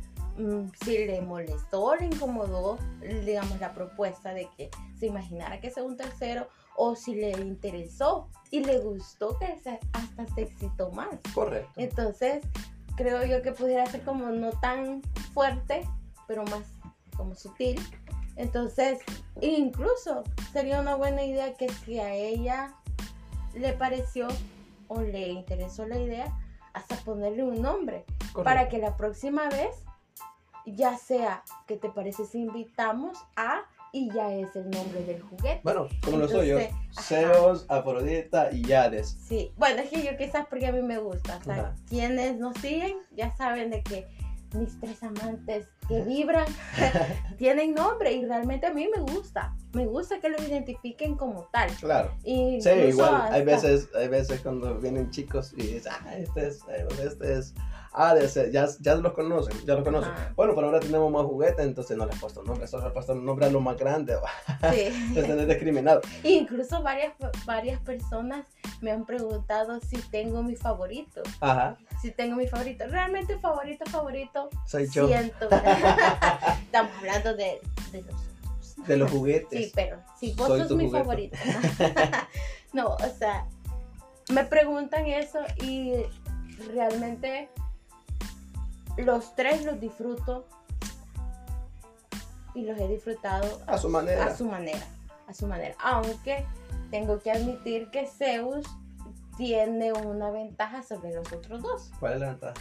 [0.84, 2.78] si le molestó, le incomodó,
[3.24, 8.28] digamos, la propuesta de que se imaginara que sea un tercero, o si le interesó
[8.50, 11.08] y le gustó que se- hasta se excitó más.
[11.34, 11.70] Correcto.
[11.76, 12.42] Entonces,
[12.96, 15.02] creo yo que pudiera ser como no tan
[15.34, 15.86] fuerte,
[16.26, 16.62] pero más
[17.16, 17.78] como sutil.
[18.36, 18.98] Entonces,
[19.40, 22.74] incluso sería una buena idea que si a ella
[23.54, 24.28] le pareció
[24.88, 26.34] o le interesó la idea,
[26.72, 28.44] hasta ponerle un nombre, correcto.
[28.44, 29.74] para que la próxima vez
[30.66, 35.60] ya sea que te parece si invitamos a y ya es el nombre del juguete.
[35.64, 36.58] Bueno, como lo soy yo.
[37.00, 39.16] Zeus, Afrodita y Hades.
[39.20, 41.38] Sí, bueno, es que yo quizás porque a mí me gusta.
[41.38, 41.74] O sea, Ajá.
[41.88, 44.06] quienes nos siguen ya saben de que
[44.54, 46.46] mis tres amantes que vibran
[47.38, 49.54] tienen nombre y realmente a mí me gusta.
[49.72, 51.70] Me gusta que lo identifiquen como tal.
[51.76, 52.12] Claro.
[52.24, 56.60] Y Sí, igual, hay veces, hay veces cuando vienen chicos y dicen, ah, este es,
[56.68, 57.54] eh, este es
[57.92, 60.12] Hades, eh, ya, ya los conocen, ya los conocen.
[60.36, 62.94] Bueno, pero ahora tenemos más juguetes, entonces no les he puesto nombre, solo les he
[62.94, 64.16] puesto nombre a lo más grande,
[64.72, 64.80] Sí.
[65.08, 66.00] entonces es discriminado.
[66.22, 67.12] Incluso varias,
[67.44, 68.46] varias personas
[68.80, 71.22] me han preguntado si tengo mi favorito.
[71.40, 72.84] Ajá, Si tengo mi favorito.
[72.88, 74.48] Realmente favorito, favorito.
[74.66, 75.48] soy yo, Siento.
[76.64, 77.60] Estamos hablando de,
[77.92, 78.04] de
[78.86, 79.66] de los juguetes.
[79.66, 80.98] Sí, pero si vos Soy sos mi juguete.
[81.04, 81.36] favorito.
[82.72, 83.46] no, o sea,
[84.32, 85.92] me preguntan eso y
[86.72, 87.50] realmente
[88.96, 90.46] los tres los disfruto
[92.54, 94.26] y los he disfrutado A su manera.
[94.26, 94.86] a su manera,
[95.26, 95.74] a su manera.
[95.82, 96.44] Aunque
[96.90, 98.66] tengo que admitir que Zeus
[99.36, 101.90] tiene una ventaja sobre los otros dos.
[102.00, 102.54] ¿Cuál es la ventaja?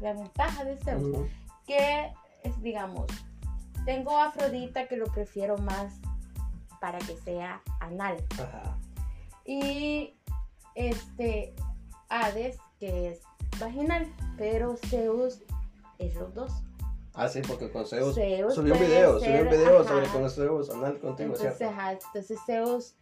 [0.00, 1.28] La ventaja de Zeus
[1.66, 2.12] que
[2.42, 3.06] es, digamos,
[3.84, 5.94] tengo a Afrodita que lo prefiero más
[6.80, 8.16] para que sea anal.
[8.34, 8.76] Ajá.
[9.44, 10.16] Y
[10.74, 11.54] este
[12.08, 13.20] Hades que es
[13.60, 15.40] vaginal, pero Zeus
[15.98, 16.52] es los dos.
[17.14, 19.88] Ah, sí, porque con Zeus, Zeus subió un video, subió un ser- video ajá.
[19.88, 21.74] sobre con Zeus, anal contigo, Entonces, ¿cierto?
[21.78, 22.94] ajá, entonces Zeus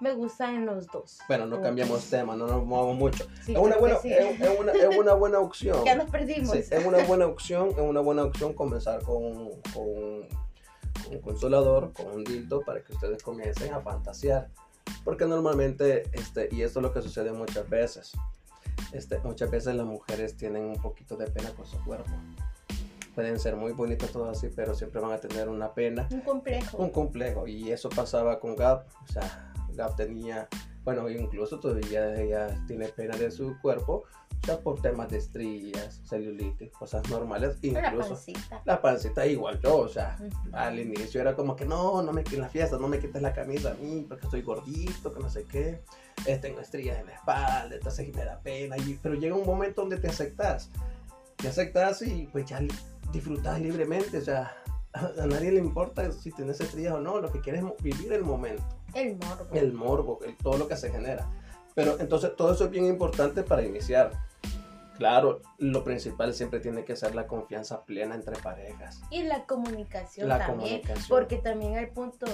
[0.00, 1.18] me gusta en los dos.
[1.28, 3.24] Bueno, no cambiamos tema, no nos movamos mucho.
[3.44, 4.12] Sí, es, una buena, sí.
[4.12, 5.84] es, es una, es una buena opción.
[5.84, 6.54] Ya nos perdimos.
[6.54, 10.28] Es una buena opción, es una buena opción comenzar con, con,
[11.04, 14.48] con un consolador, con un dildo, para que ustedes comiencen a fantasear.
[15.04, 18.12] Porque normalmente, este, y esto es lo que sucede muchas veces,
[18.92, 22.10] este, muchas veces las mujeres tienen un poquito de pena con su cuerpo.
[23.14, 26.76] Pueden ser muy bonitas todas así, pero siempre van a tener una pena Un complejo.
[26.78, 30.48] un complejo y eso pasaba con Gab o sea Gab tenía
[30.84, 34.04] bueno incluso todavía ella tiene pena de su cuerpo
[34.42, 38.62] o sea por temas de estrías celulitis cosas normales La incluso pancita.
[38.64, 40.16] la pancita igual yo o sea
[40.52, 43.32] al inicio era como que no no me en la fiesta no me quites la
[43.32, 45.82] camisa a mí porque estoy gordito que no sé qué
[46.26, 49.80] eh, tengo estrías en la espalda entonces me da pena y, pero llega un momento
[49.82, 50.70] donde te aceptas
[51.36, 52.60] te aceptas y pues ya
[53.12, 54.54] disfrutas libremente o sea
[54.92, 58.24] a nadie le importa si tienes estrías o no lo que quieres es vivir el
[58.24, 58.62] momento
[58.94, 59.46] El morbo.
[59.54, 61.28] el morbo el- todo lo que se genera
[61.74, 64.10] pero entonces todo eso es bien importante para iniciar
[64.96, 70.28] claro lo principal siempre tiene que ser la confianza plena entre parejas Y la comunicación
[70.28, 70.80] la también.
[70.82, 72.26] comunicación Porque también al punto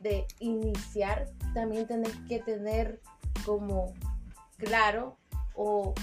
[0.00, 3.00] de iniciar, también tenés que tener
[3.44, 3.92] como
[4.56, 5.16] claro
[5.54, 5.94] o,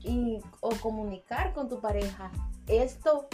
[0.00, 2.30] y- o comunicar con tu pareja.
[2.66, 3.28] Esto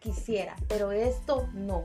[0.00, 1.84] quisiera, pero esto no.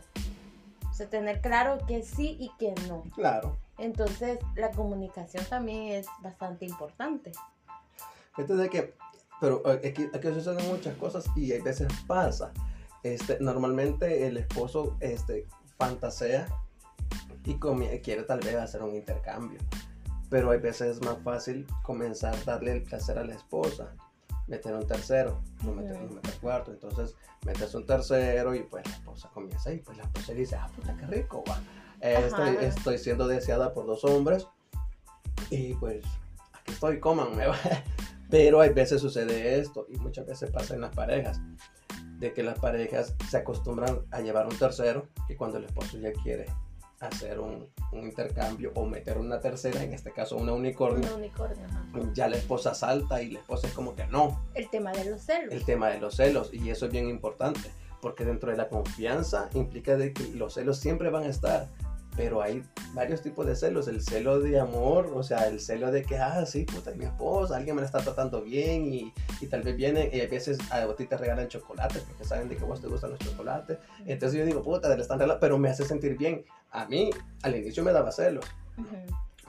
[0.90, 3.04] O sea, tener claro que sí y que no.
[3.16, 7.32] claro Entonces, la comunicación también es bastante importante.
[8.38, 8.94] De que,
[9.42, 12.52] pero eh, aquí, aquí suceden muchas cosas y a veces pasa
[13.02, 16.48] este, normalmente el esposo este, fantasea
[17.44, 17.56] y
[18.02, 19.60] quiere tal vez hacer un intercambio.
[20.34, 23.94] Pero hay veces es más fácil comenzar a darle el placer a la esposa,
[24.48, 26.72] meter un tercero, no meter, no meter cuarto.
[26.72, 27.16] Entonces
[27.46, 30.98] metes un tercero y pues la esposa comienza y pues la esposa dice, ah, puta,
[30.98, 31.62] qué rico, va.
[32.02, 34.48] estoy, estoy siendo deseada por dos hombres
[35.52, 36.04] y pues
[36.52, 37.58] aquí estoy, cómanme, va.
[38.32, 41.40] Pero hay veces sucede esto y muchas veces pasa en las parejas,
[42.18, 46.12] de que las parejas se acostumbran a llevar un tercero y cuando el esposo ya
[46.12, 46.48] quiere
[47.08, 51.68] hacer un, intercambio o meter una tercera, en este caso una unicornio, una unicornio
[52.14, 54.44] ya la esposa salta y la esposa es como que no.
[54.56, 55.54] El tema de los celos.
[55.54, 59.50] El tema de los celos y eso es bien importante porque dentro de la confianza
[59.54, 61.70] implica de que los celos siempre van a estar
[62.16, 62.64] pero hay
[62.94, 66.46] varios tipos de celos, el celo de amor, o sea, el celo de que, ah,
[66.46, 69.76] sí, puta, es mi esposa, alguien me la está tratando bien y, y tal vez
[69.76, 72.88] vienen y a veces a ti te regalan chocolate porque saben de que vos te
[72.88, 76.46] gustan los chocolates, entonces yo digo, puta, le están regalando, pero me hace sentir bien.
[76.74, 77.10] A mí,
[77.42, 78.46] al inicio me daba celos.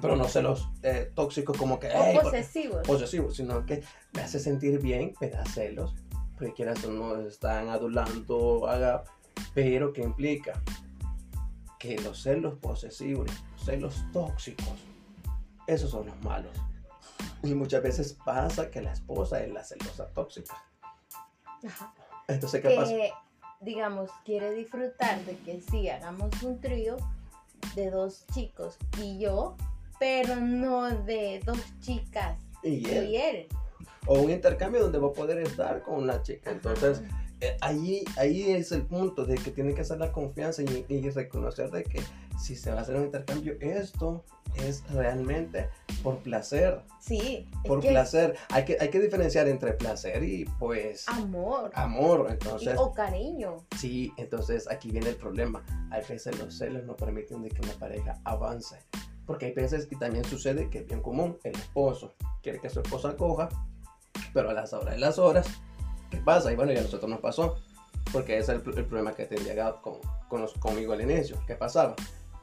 [0.00, 1.88] Pero no celos eh, tóxicos como que...
[1.88, 2.86] O posesivos.
[2.86, 3.82] Posesivos, sino que
[4.12, 5.94] me hace sentir bien, me da celos,
[6.36, 9.04] porque quieras o no están adulando, haga,
[9.54, 10.62] pero ¿qué implica?
[11.84, 14.72] que los celos posesivos, los celos tóxicos,
[15.66, 16.56] esos son los malos.
[17.42, 20.64] Y muchas veces pasa que la esposa es la celosa tóxica.
[22.26, 22.94] Entonces, ¿qué pasa?
[23.60, 26.96] Digamos, quiere disfrutar de que sí, hagamos un trío
[27.74, 29.56] de dos chicos y yo,
[29.98, 33.46] pero no de dos chicas y él.
[34.06, 36.50] O un intercambio donde va a poder estar con una chica.
[36.50, 37.02] Entonces,
[37.40, 41.70] eh, ahí, ahí es el punto de que tiene que hacer la confianza y, reconocer
[41.70, 42.00] de que
[42.38, 44.24] si se va a hacer un intercambio, esto
[44.56, 45.68] es realmente
[46.02, 46.82] por placer.
[47.00, 47.48] Sí.
[47.66, 48.36] Por placer.
[48.50, 51.08] Hay que, hay que diferenciar entre placer y pues...
[51.08, 51.70] Amor.
[51.74, 52.76] Amor, entonces...
[52.78, 53.64] o cariño.
[53.78, 55.64] Sí, entonces aquí viene el problema.
[55.90, 58.78] Hay veces los celos no permiten de que una pareja avance.
[59.26, 62.80] Porque hay veces, y también sucede que es bien común, el esposo quiere que su
[62.80, 63.48] esposa coja,
[64.34, 65.46] pero a las horas de las horas
[66.18, 66.52] pasa?
[66.52, 67.56] Y bueno, ya a nosotros nos pasó,
[68.12, 71.38] porque ese es el, problema que tenía con, con conmigo al inicio.
[71.46, 71.94] ¿Qué pasaba?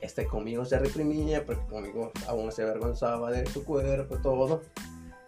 [0.02, 4.62] Este conmigo se reprimía, porque conmigo aún se avergonzaba de su cuerpo todo.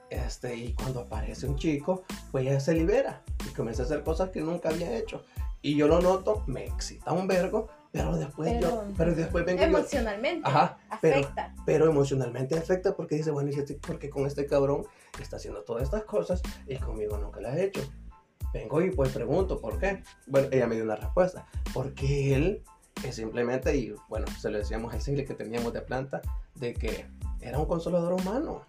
[0.09, 4.29] Este, y cuando aparece un chico, pues ya se libera y comienza a hacer cosas
[4.29, 5.23] que nunca había hecho.
[5.61, 10.47] Y yo lo noto, me excita un vergo, pero después yo, pero después vengo Emocionalmente.
[10.47, 11.55] ajá, afecta.
[11.65, 14.85] Pero, emocionalmente afecta porque dice, bueno, ¿y este, porque con este cabrón
[15.21, 17.81] está haciendo todas estas cosas y conmigo nunca las ha hecho?
[18.53, 20.03] Vengo y pues pregunto, ¿por qué?
[20.27, 21.47] Bueno, ella me dio una respuesta.
[21.73, 22.63] Porque él
[23.03, 26.21] es simplemente, y bueno, se lo decíamos al siglo que teníamos de planta,
[26.55, 27.05] de que
[27.41, 28.61] era un consolador humano.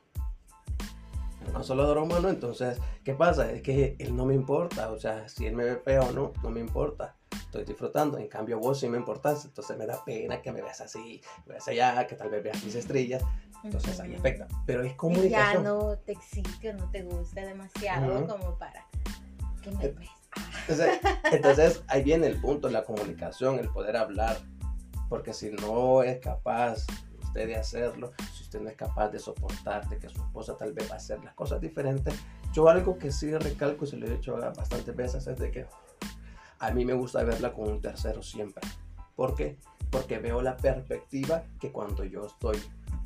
[1.46, 3.50] un consolador humano, entonces, ¿qué pasa?
[3.52, 6.32] Es que él no me importa, o sea, si él me ve feo o no,
[6.42, 7.14] no me importa.
[7.32, 10.80] Estoy disfrutando, en cambio vos sí me importas, entonces me da pena que me veas
[10.80, 13.22] así, me veas allá, que tal vez veas mis estrellas,
[13.62, 14.48] entonces ahí afecta.
[14.66, 15.62] Pero es comunicación.
[15.62, 18.84] ya no te existe o no te gusta demasiado como para
[21.30, 24.38] entonces, ahí viene el punto, la comunicación, el poder hablar.
[25.08, 26.86] Porque si no es capaz
[27.22, 30.72] usted de hacerlo, si usted no es capaz de soportar de que su esposa tal
[30.72, 32.14] vez va a hacer las cosas diferentes,
[32.52, 35.66] yo algo que sí recalco y se lo he dicho bastantes veces es de que
[36.60, 38.66] a mí me gusta verla con un tercero siempre.
[39.16, 39.58] ¿Por qué?
[39.90, 42.58] Porque veo la perspectiva que cuando yo estoy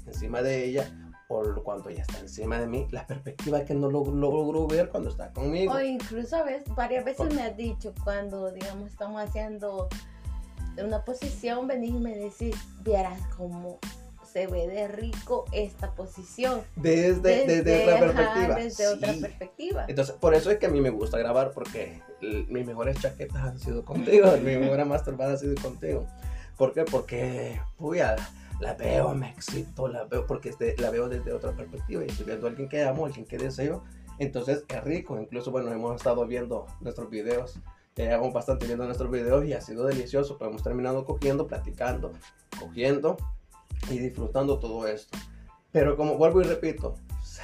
[0.06, 4.14] encima de ella, o cuando ella está encima de mí, la perspectiva que no logro,
[4.14, 5.74] logro ver cuando está conmigo.
[5.74, 9.88] O incluso ves, varias veces me has dicho cuando, digamos, estamos haciendo
[10.82, 13.78] una posición, venís y me decís, vieras cómo
[14.32, 16.62] se ve de rico esta posición.
[16.76, 18.54] Desde, desde, otra perspectiva.
[18.54, 19.84] desde otra perspectiva.
[19.88, 23.58] Entonces, por eso es que a mí me gusta grabar, porque mis mejores chaquetas han
[23.58, 26.06] sido contigo, mi mejor masturbada ha sido contigo.
[26.56, 26.84] ¿Por qué?
[26.84, 28.16] Porque, puya,
[28.60, 32.46] la veo, me excito, la veo porque la veo desde otra perspectiva y estoy viendo
[32.46, 33.84] a alguien que amo, alguien que deseo.
[34.18, 37.60] Entonces es rico, incluso bueno, hemos estado viendo nuestros videos,
[37.94, 42.12] llevamos bastante viendo nuestros videos y ha sido delicioso, pero hemos terminado cogiendo, platicando,
[42.58, 43.16] cogiendo
[43.90, 45.16] y disfrutando todo esto.
[45.70, 46.96] Pero como vuelvo y repito,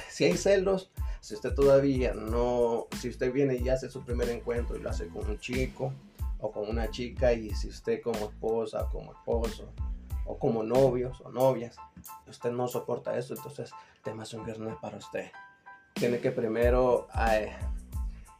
[0.09, 4.75] si hay celos, si usted todavía no, si usted viene y hace su primer encuentro
[4.75, 5.93] y lo hace con un chico
[6.39, 9.71] o con una chica y si usted como esposa, como esposo,
[10.25, 11.77] o como novios o novias,
[12.27, 13.71] usted no soporta eso, entonces
[14.03, 15.31] tema un no es para usted.
[15.93, 17.51] Tiene que primero eh,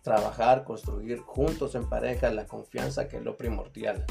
[0.02, 4.06] trabajar, construir juntos en pareja la confianza que es lo primordial.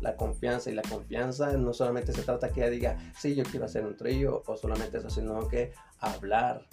[0.00, 3.66] La confianza y la confianza no solamente se trata que ella diga, sí, yo quiero
[3.66, 6.66] hacer un trío o solamente eso, sino que hablar,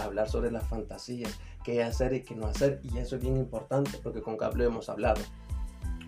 [0.00, 2.80] hablar sobre las fantasías, qué hacer y qué no hacer.
[2.82, 5.20] Y eso es bien importante porque con Cable hemos hablado.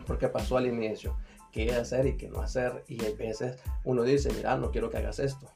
[0.06, 1.16] porque pasó al inicio,
[1.50, 4.98] qué hacer y qué no hacer, y a veces uno dice, mira, no quiero que
[4.98, 5.48] hagas esto.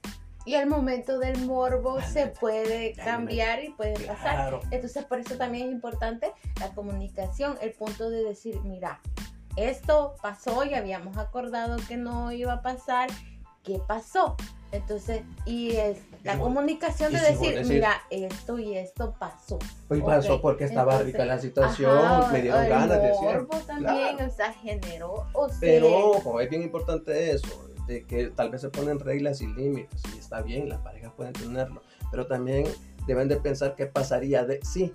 [0.46, 4.34] Y el momento del morbo se puede cambiar y puede pasar.
[4.34, 4.60] Claro.
[4.70, 9.00] Entonces, por eso también es importante la comunicación, el punto de decir, mira,
[9.56, 13.08] esto pasó y habíamos acordado que no iba a pasar,
[13.62, 14.36] ¿qué pasó?
[14.74, 19.58] Entonces, y es la comunicación de decir, mira, esto y esto pasó.
[19.88, 23.22] Hoy pasó porque estaba entonces, rica la situación, Ajá, me dieron el ganas de decir.
[23.22, 24.32] morbo también, Claro.
[24.32, 28.62] o sea, generó, o sea, Pero ojo, es bien importante eso, de que tal vez
[28.62, 32.66] se ponen reglas y límites, y está bien, las parejas pueden tenerlo, pero también
[33.06, 34.92] deben de pensar qué pasaría de sí,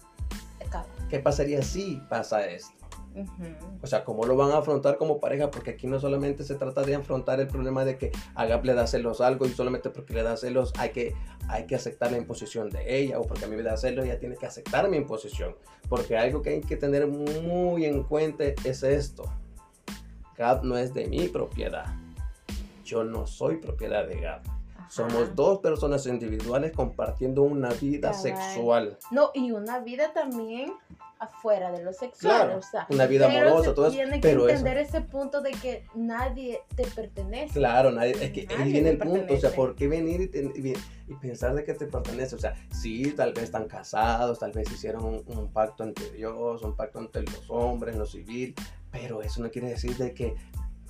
[0.65, 0.87] acaba.
[1.09, 2.73] qué pasaría si pasa esto.
[3.15, 3.43] Ujú.
[3.81, 6.81] O sea, cómo lo van a afrontar como pareja, porque aquí no solamente se trata
[6.83, 10.23] de afrontar el problema de que Agap le da celos algo y solamente porque le
[10.23, 11.15] da celos hay que,
[11.47, 14.19] hay que aceptar la imposición de ella, o porque a mí me da celos ella
[14.19, 15.55] tiene que aceptar mi imposición.
[15.87, 19.23] Porque algo que hay que tener muy en cuenta es esto.
[20.37, 21.85] Gab no es de mi propiedad.
[22.85, 24.41] Yo no soy propiedad de Gab.
[24.77, 24.89] Ajá.
[24.89, 28.21] Somos dos personas individuales compartiendo una vida Cabal.
[28.21, 28.97] sexual.
[29.11, 30.73] No, y una vida también
[31.19, 34.47] afuera de lo sexual, Claro, o sea, una vida amorosa, todo eso, Tiene que eso-
[34.49, 37.53] entender ese punto de que nadie te pertenece.
[37.53, 39.51] Claro, nadie, es que ahí viene el punto, o sea.
[39.51, 40.73] ¿por qué venir y, ten- y-
[41.11, 42.35] y pensar de que te pertenece?
[42.35, 46.63] O sea, sí, tal vez están casados, tal vez hicieron un, un pacto ante Dios,
[46.63, 48.55] un pacto ante los hombres, en lo civil,
[48.91, 50.35] pero eso no quiere decir de que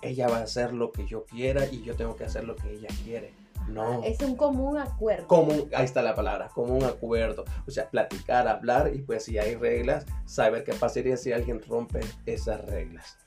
[0.01, 2.71] ella va a hacer lo que yo quiera y yo tengo que hacer lo que
[2.71, 3.33] ella quiere.
[3.69, 4.03] No.
[4.03, 5.27] Es un común acuerdo.
[5.27, 7.45] Común, ahí está la palabra, común acuerdo.
[7.67, 12.01] O sea, platicar, hablar y pues si hay reglas, saber qué pasaría si alguien rompe
[12.25, 13.17] esas reglas.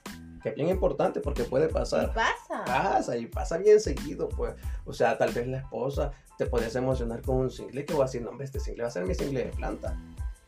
[0.43, 2.65] Que es bien importante porque puede Y pasar pasa.
[2.65, 4.55] pasa y pasa bien seguido, pues.
[4.85, 8.07] O sea, tal vez la esposa te puedes emocionar con un single que va a
[8.07, 9.97] decir, no, hombre, este single va a ser mi single de planta.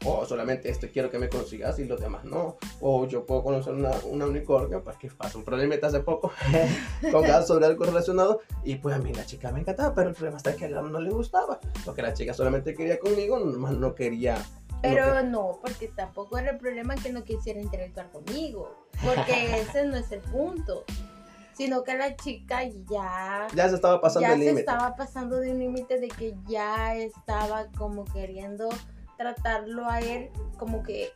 [0.07, 2.57] O solamente este quiero que me consigas y los demás no.
[2.81, 6.31] O yo puedo conocer una, una unicornio, pues que pasó un problemita hace poco
[7.13, 8.41] con sobre algo relacionado.
[8.65, 11.01] Y pues a mí la chica me encantaba, pero el problema está que a no
[11.01, 11.59] le gustaba.
[11.85, 14.37] Porque la chica solamente quería conmigo, nomás no quería.
[14.37, 18.87] no Pero quería- no, porque tampoco era el problema que no quisiera interactuar conmigo.
[19.03, 20.85] Porque ese no es el punto.
[21.57, 24.61] Sino que la chica ya, ya se estaba pasando ya el se límite.
[24.63, 28.69] estaba pasando de un límite de que ya estaba como queriendo
[29.17, 31.11] tratarlo a él como que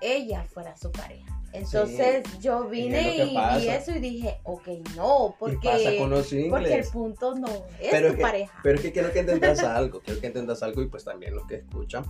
[0.00, 1.32] ella fuera su pareja.
[1.52, 6.86] Entonces yo vine y, vi eso y dije, ok, no, porque, con los porque el
[6.88, 7.48] punto no
[7.80, 8.60] es Pero tu que- pareja.
[8.62, 11.46] Pero es que quiero que entendas algo, quiero que entendas algo y pues también los
[11.46, 12.04] que escuchan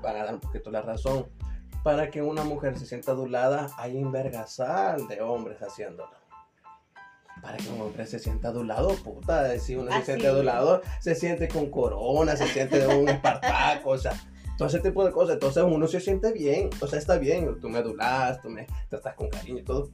[0.00, 1.26] van a dar un poquito la razón.
[1.82, 6.12] Para que una mujer se sienta adulada, hay un vergasal de hombres haciéndolo.
[7.42, 11.14] Para que un hombre se sienta adulado, puta, si uno se Así siente adulado, se
[11.14, 14.12] siente con corona, se siente de un espartaco, o sea,
[14.56, 15.34] todo ese tipo de cosas.
[15.34, 19.14] Entonces uno se siente bien, o sea, está bien, tú me adulas, tú me tratas
[19.14, 19.90] con cariño y todo.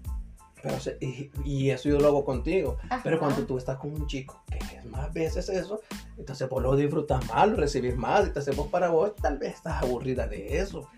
[0.62, 2.76] Pero, y, y eso yo lo hago contigo.
[3.02, 3.26] Pero Ajá.
[3.26, 5.80] cuando tú estás con un chico que es más veces eso,
[6.18, 9.82] entonces vos lo disfrutas más, lo recibís más, entonces vos para vos tal vez estás
[9.82, 10.88] aburrida de eso.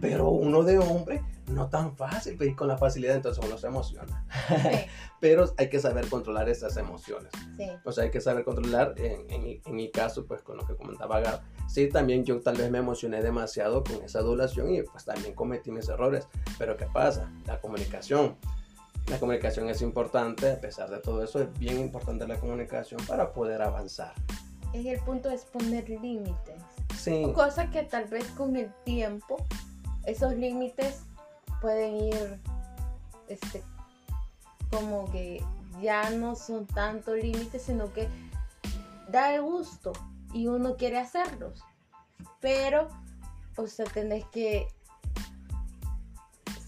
[0.00, 4.24] Pero uno de hombre, no tan fácil, y con la facilidad entonces uno se emociona.
[4.48, 4.54] Sí,
[5.20, 7.30] Pero hay que saber controlar esas emociones.
[7.56, 7.66] sí.
[7.84, 10.66] O sea, hay que saber controlar, en, en mi- en mi caso, pues con lo
[10.66, 14.82] que comentaba Gab, sí, también yo tal vez me emocioné demasiado con esa adulación y
[14.82, 16.28] pues también cometí mis errores.
[16.58, 17.30] Pero ¿qué pasa?
[17.46, 18.36] La comunicación.
[19.08, 23.32] La comunicación es importante, a pesar de todo eso, es bien importante la comunicación para
[23.32, 24.12] poder avanzar.
[24.74, 26.62] Es el punto es poner límites.
[26.94, 29.36] Sí, Cosa que tal vez con el tiempo
[30.04, 31.04] esos límites
[31.60, 32.40] pueden ir
[33.28, 33.62] este
[34.70, 35.42] como que
[35.80, 38.08] ya no son tanto límites, sino que
[39.08, 39.92] da el gusto
[40.32, 41.62] y uno quiere hacerlos.
[42.40, 42.88] Pero,
[43.56, 44.68] o sea, tenés que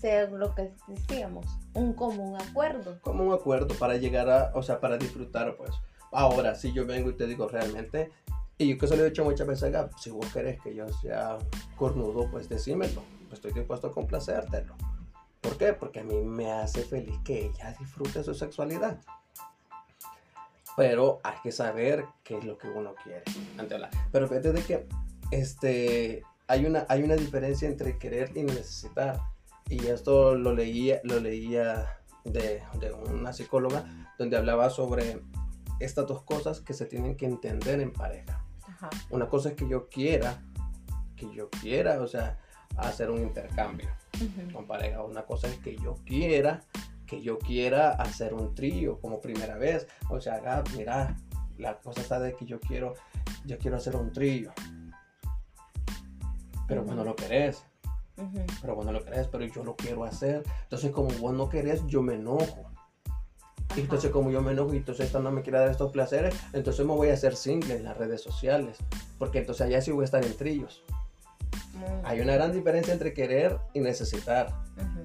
[0.01, 2.99] ser lo que decíamos, un común acuerdo.
[3.03, 5.73] como un acuerdo para llegar a, o sea, para disfrutar, pues.
[6.13, 8.11] Ahora, si yo vengo y te digo realmente,
[8.59, 11.39] y yo que se lo he dicho muchas veces si vos querés que yo sea
[11.77, 13.03] cornudo, pues decímelo,
[13.35, 14.77] estoy dispuesto a complacértelo.
[15.41, 15.73] ¿Por qué?
[15.73, 18.99] Porque a mí me hace feliz que ella disfrute su sexualidad.
[20.77, 23.23] Pero hay que saber qué es lo que uno quiere.
[24.13, 24.89] Pero fíjate de que
[25.31, 29.21] este, hay, una, hay una diferencia entre querer y necesitar.
[29.69, 33.85] Y esto lo leía, lo leía de, de una psicóloga
[34.19, 35.23] donde hablaba sobre
[35.79, 38.45] estas dos cosas que se tienen que entender en pareja.
[38.67, 38.91] Ajá.
[39.11, 40.43] Una cosa es que yo quiera,
[41.21, 42.39] que yo quiera, o sea,
[42.77, 43.89] hacer un intercambio
[44.53, 45.03] con pareja.
[45.03, 46.63] Una cosa es que yo quiera,
[47.07, 49.87] que yo quiera hacer un trío como primera vez.
[50.09, 51.17] O sea, mira,
[51.59, 52.95] la cosa está de que yo quiero,
[53.45, 54.53] yo quiero hacer un trío.
[56.67, 57.65] Pero cuando lo querés,
[58.61, 60.43] pero vos no lo querés, pero yo lo quiero hacer.
[60.63, 62.71] Entonces, como vos no querés, yo me enojo.
[63.77, 66.35] Y entonces, como yo me enojo y entonces esta no me quiere dar estos placeres,
[66.53, 68.79] entonces me voy a hacer single en las redes sociales.
[69.19, 70.83] Porque entonces allá sí voy a estar en trillos.
[72.05, 74.53] Hay una gran diferencia entre querer y necesitar.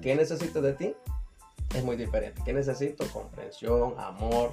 [0.00, 0.94] ¿Qué necesito de ti?
[1.74, 2.40] Es muy diferente.
[2.44, 3.06] ¿Qué necesito?
[3.12, 4.52] Comprensión, amor,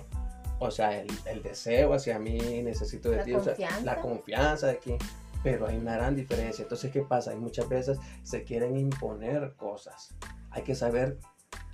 [0.60, 4.96] o sea, el, deseo hacia mí, necesito de ti, o sea, la confianza de aquí.
[5.44, 6.64] Pero hay una gran diferencia.
[6.64, 7.32] Entonces, ¿qué pasa?
[7.32, 10.16] Hay muchas veces se quieren imponer cosas.
[10.52, 11.20] Hay que saber,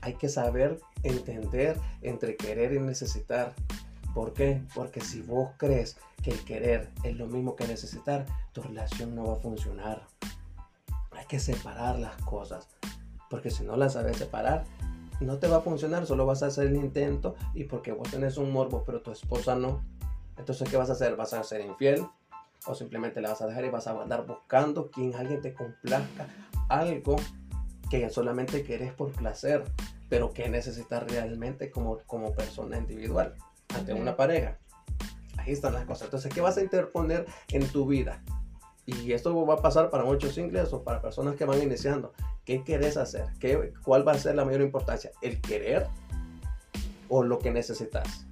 [0.01, 3.53] hay que saber entender entre querer y necesitar.
[4.15, 4.63] ¿Por qué?
[4.73, 9.27] Porque si vos crees que el querer es lo mismo que necesitar, tu relación no
[9.27, 10.07] va a funcionar.
[11.29, 12.67] Que separar las cosas.
[13.29, 14.65] Porque si no las sabes separar,
[15.21, 18.37] no te va a funcionar, solo vas a hacer el intento y porque vos tenés
[18.37, 19.83] un morbo, pero tu esposa no.
[20.37, 21.15] Entonces, ¿qué vas a hacer?
[21.15, 22.05] ¿Vas a ser infiel?
[22.65, 26.27] ¿O simplemente la vas a dejar y vas a andar buscando quien alguien te complazca
[26.69, 27.15] algo
[27.89, 29.63] que solamente querés por placer,
[30.07, 33.35] pero que necesitas realmente como, como persona individual
[33.75, 34.57] ante una pareja?
[35.37, 36.05] Ahí están las cosas.
[36.05, 38.23] Entonces, ¿qué vas a interponer en tu vida?
[38.89, 42.13] Y esto va a pasar para muchos singles o para personas que van iniciando.
[42.45, 43.27] ¿Qué querés hacer?
[43.39, 45.11] ¿Qué, ¿Cuál va a ser la mayor importancia?
[45.21, 45.87] ¿El querer
[47.07, 48.25] o lo que necesitas?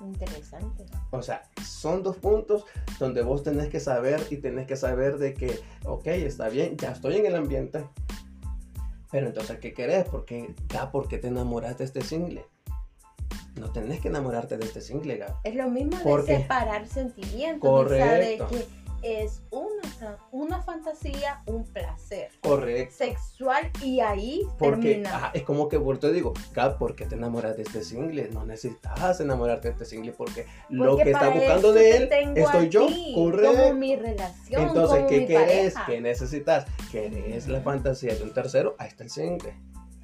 [0.00, 0.86] Interesante.
[1.10, 2.64] O sea, son dos puntos
[2.98, 6.92] donde vos tenés que saber y tenés que saber de que, ok, está bien, ya
[6.92, 7.84] estoy en el ambiente,
[9.10, 10.06] pero entonces, ¿qué querés?
[10.08, 12.44] Porque ya, ¿por qué te enamoraste de este single?
[13.56, 15.36] No tenés que enamorarte de este single, Gab.
[15.44, 17.68] Es lo mismo de separar sentimientos.
[17.68, 18.48] Correcto.
[18.48, 18.66] De que
[19.02, 22.30] es una, una fantasía, un placer.
[22.42, 22.94] Correcto.
[22.96, 25.30] Sexual y ahí Porque, termina.
[25.32, 28.28] es como que vuelto te digo, Gab, ¿por qué te enamoras de este single?
[28.30, 32.88] No necesitas enamorarte de este single porque, lo que está buscando de él estoy yo.
[33.14, 33.56] Correcto.
[33.56, 34.68] Como mi relación.
[34.68, 35.74] Entonces, ¿qué querés?
[35.86, 36.66] ¿Qué necesitas?
[36.92, 38.76] ¿Querés la fantasía de un tercero?
[38.78, 39.54] Ahí está el single.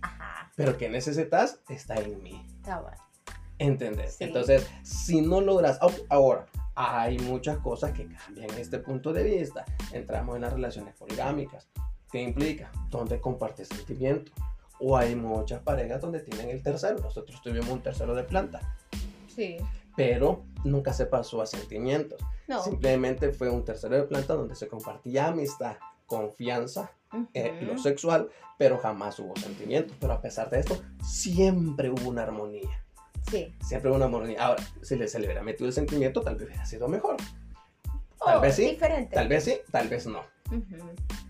[0.00, 0.50] Ajá.
[0.56, 1.60] Pero ¿qué necesitas?
[1.68, 2.46] Está en mí.
[3.58, 3.72] Cabal.
[3.72, 4.20] ¿Entendés?
[4.20, 5.78] Entonces, si no logras,
[6.08, 6.46] ahora,
[6.76, 9.64] hay muchas cosas que cambian este punto de vista.
[9.92, 11.68] Entramos en las relaciones poligámicas.
[12.12, 12.70] ¿Qué implica?
[12.90, 14.34] Donde compartes sentimientos.
[14.78, 16.98] O hay muchas parejas donde tienen el tercero.
[16.98, 18.76] Nosotros tuvimos un tercero de planta.
[19.34, 19.56] Sí.
[19.96, 22.20] Pero nunca se pasó a sentimientos.
[22.46, 22.62] No.
[22.62, 26.92] Simplemente fue un tercero de planta donde se compartía amistad, confianza,
[27.32, 28.28] eh, lo sexual,
[28.58, 29.96] pero jamás hubo sentimientos.
[29.98, 32.84] Pero a pesar de esto, siempre hubo una armonía.
[33.30, 33.54] Sí.
[33.64, 34.44] Siempre una armonía.
[34.44, 37.16] Ahora, si le, se le hubiera metido el sentimiento, tal vez hubiera sido mejor.
[38.24, 38.78] Tal vez sí.
[39.12, 40.22] Tal vez sí, tal vez no.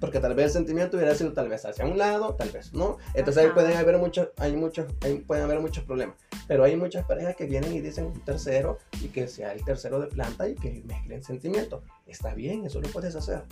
[0.00, 2.98] Porque tal vez el sentimiento hubiera sido tal vez hacia un lado, tal vez no.
[3.14, 4.86] Entonces ahí pueden haber muchos, hay muchos,
[5.26, 6.16] pueden haber muchos problemas.
[6.46, 10.00] Pero hay muchas parejas que vienen y dicen un tercero y que sea el tercero
[10.00, 11.82] de planta y que mezclen sentimientos.
[12.06, 13.42] Está bien, eso lo puedes hacer.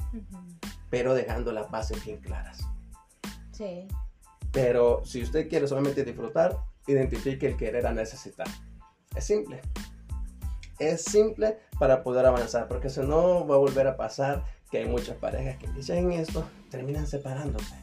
[0.90, 2.61] Pero dejando las bases bien claras.
[3.53, 3.88] Sí.
[4.53, 6.57] Pero si usted quiere solamente disfrutar,
[6.87, 8.47] identifique el querer a necesitar.
[9.14, 9.61] Es simple.
[10.78, 14.87] Es simple para poder avanzar, porque si no va a volver a pasar que hay
[14.87, 17.76] muchas parejas que dicen esto, terminan separándose.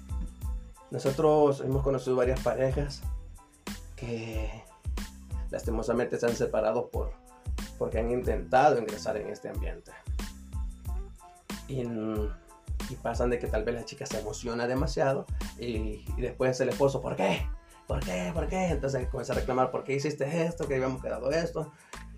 [0.89, 3.01] Nosotros hemos conocido varias parejas
[3.95, 4.49] que
[5.49, 7.13] lastimosamente se han separado por,
[7.77, 9.91] porque han intentado ingresar en este ambiente.
[11.69, 15.25] Y, y pasan de que tal vez la chica se emociona demasiado
[15.57, 17.47] y, y después el esposo, ¿por qué?
[17.91, 18.31] ¿Por qué?
[18.33, 18.67] ¿Por qué?
[18.67, 20.65] Entonces comienza a reclamar, ¿por qué hiciste esto?
[20.65, 21.73] Que habíamos quedado esto.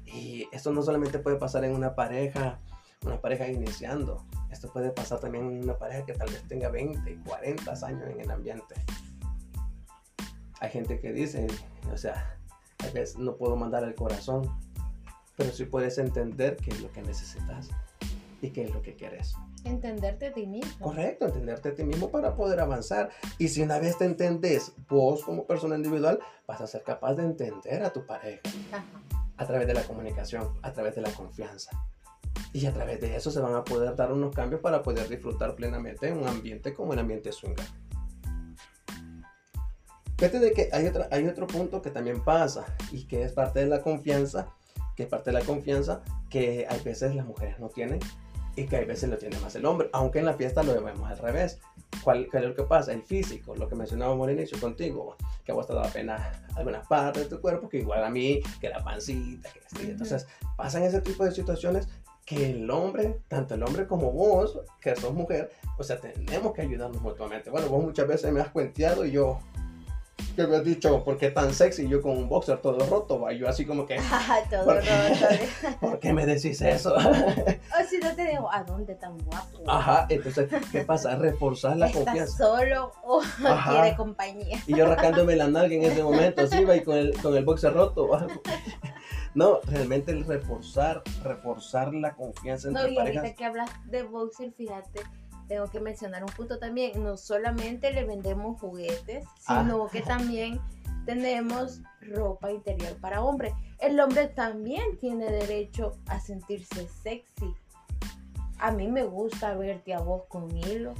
[0.05, 2.59] Y esto no solamente puede pasar en una pareja,
[3.03, 4.23] una pareja iniciando.
[4.51, 8.19] Esto puede pasar también en una pareja que tal vez tenga 20, 40 años en
[8.19, 8.75] el ambiente.
[10.59, 11.47] Hay gente que dice,
[11.91, 12.37] o sea,
[12.77, 14.55] a veces no puedo mandar el corazón,
[15.35, 17.71] pero sí puedes entender qué es lo que necesitas
[18.43, 19.35] y qué es lo que quieres.
[19.63, 20.85] Entenderte a ti mismo.
[20.85, 23.09] Correcto, entenderte a ti mismo para poder avanzar.
[23.37, 27.23] Y si una vez te entendés, vos como persona individual, vas a ser capaz de
[27.23, 28.41] entender a tu pareja.
[29.37, 31.71] A través de la comunicación, a través de la confianza.
[32.51, 35.55] Y a través de eso se van a poder dar unos cambios para poder disfrutar
[35.55, 37.65] plenamente en un ambiente como el ambiente swinger.
[40.17, 43.61] Fíjate de que hay, otra, hay otro punto que también pasa y que es parte
[43.61, 44.53] de la confianza,
[44.97, 47.99] que es parte de la confianza que a veces las mujeres no tienen
[48.55, 51.09] y que a veces lo tiene más el hombre, aunque en la fiesta lo vemos
[51.09, 51.59] al revés.
[52.03, 52.93] ¿Cuál, es lo que pasa?
[52.93, 56.85] El físico, lo que mencionábamos al inicio contigo, que a vos te da pena algunas
[56.87, 59.91] partes de tu cuerpo, que igual a mí, que la pancita, que este.
[59.91, 60.27] Entonces,
[60.57, 61.87] pasan ese tipo de situaciones
[62.25, 66.61] que el hombre, tanto el hombre como vos, que sos mujer, o sea, tenemos que
[66.61, 67.49] ayudarnos mutuamente.
[67.49, 69.39] Bueno, vos muchas veces me has cuenteado y yo
[70.35, 71.87] que me has dicho, ¿por qué tan sexy?
[71.87, 73.33] Yo con un boxer todo roto, va.
[73.33, 73.97] Yo así como que,
[74.49, 74.87] todo ¿Por roto.
[74.87, 75.47] qué?
[75.81, 76.95] ¿por qué me decís eso?
[77.73, 79.59] O si no te digo, ¿a dónde tan guapo?
[79.67, 81.15] Ajá, entonces, ¿qué pasa?
[81.15, 82.37] Reforzar la ¿Estás confianza.
[82.37, 83.71] solo o Ajá.
[83.71, 84.59] quiere compañía?
[84.67, 87.43] Y yo rascándome la nalga en ese momento, así va, y con el, con el
[87.45, 88.07] boxer roto.
[88.09, 88.27] va.
[89.33, 93.17] No, realmente el reforzar, reforzar la confianza entre No, y parejas.
[93.23, 95.01] ahorita que hablas de boxer, fíjate,
[95.47, 97.03] tengo que mencionar un punto también.
[97.03, 99.61] No solamente le vendemos juguetes, Ah.
[99.63, 100.59] sino que también
[101.05, 103.53] tenemos ropa interior para hombre.
[103.79, 107.53] El hombre también tiene derecho a sentirse sexy.
[108.59, 110.93] A mí me gusta verte a vos con hilo,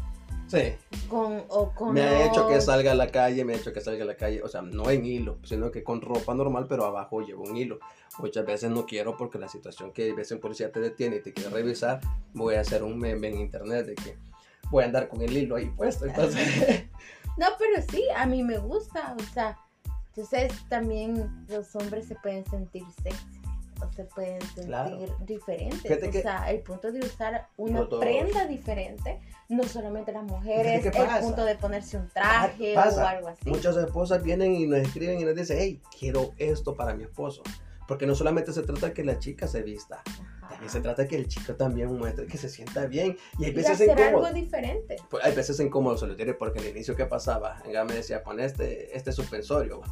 [0.47, 0.73] Sí,
[1.09, 3.79] con o con me ha hecho que salga a la calle, me ha hecho que
[3.81, 6.85] salga a la calle, o sea, no en hilo, sino que con ropa normal, pero
[6.85, 7.79] abajo llevo un hilo.
[8.19, 11.21] Muchas veces no quiero porque la situación que a veces un policía te detiene y
[11.21, 12.01] te quiere revisar,
[12.33, 14.15] voy a hacer un meme en internet de que
[14.73, 16.05] voy a andar con el hilo ahí puesto.
[16.05, 16.45] Entonces,
[17.37, 19.57] No, pero sí, a mí me gusta, o sea,
[20.09, 23.41] entonces también los hombres se pueden sentir sexy
[23.81, 24.99] o se pueden sentir Claro.
[25.25, 26.03] diferentes.
[26.07, 27.99] O sea, el punto de usar una dos.
[27.99, 29.19] prenda diferente,
[29.49, 33.03] no solamente las mujeres, el punto de ponerse un traje Pasa.
[33.03, 33.49] o algo así.
[33.49, 37.41] muchas esposas vienen y nos escriben y nos dicen, hey, quiero esto para mi esposo.
[37.87, 40.32] Porque no solamente se trata de que la chica se vista, Ajá.
[40.63, 43.17] También se trata de que el chico también muestre que se sienta bien.
[43.37, 44.25] Y hay Y veces hacer incómodo.
[44.27, 44.95] algo diferente.
[45.09, 48.23] Pues, hay veces incómodo se lo diré porque al inicio que pasaba, ella me decía,
[48.23, 49.81] pon este, este suspensorio.
[49.81, 49.87] va".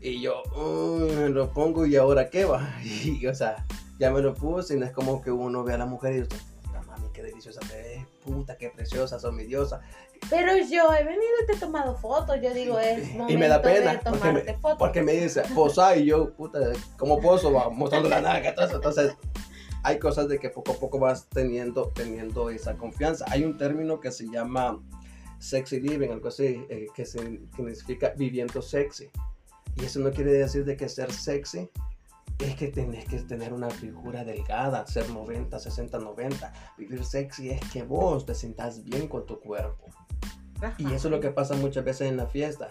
[0.00, 2.74] Y yo, "Mm, me lo pongo y ahora qué va.
[2.84, 3.66] Y, o sea,
[3.98, 6.22] ya me lo puse y no es como que uno ve a la mujer y
[6.22, 9.80] dice, puta mami, qué deliciosa te ves, puta, qué preciosa, sos mi diosa.
[10.30, 13.48] Pero yo he venido y te he tomado fotos, yo digo, es momento Y me
[13.48, 14.78] da pena, de porque tomarte me, fotos.
[14.78, 16.60] porque me dice, posa y yo, puta,
[16.96, 17.52] ¿cómo poso?
[17.52, 18.76] Va mostrando la nalga, eso.
[18.76, 19.12] Entonces,
[19.82, 23.24] hay cosas de que poco a poco vas teniendo, teniendo esa confianza.
[23.28, 24.80] Hay un término que se llama
[25.38, 29.10] sexy living, algo así, eh, que, significa viviendo sexy.
[29.76, 31.68] Y eso no quiere decir de que ser sexy
[32.38, 36.52] es que tenés que tener una figura delgada, ser 90, 60, 90.
[36.78, 39.86] Vivir sexy es que vos te sientas bien con tu cuerpo.
[40.60, 40.74] Ajá.
[40.78, 42.68] Y eso es lo que pasa muchas veces en la fiesta.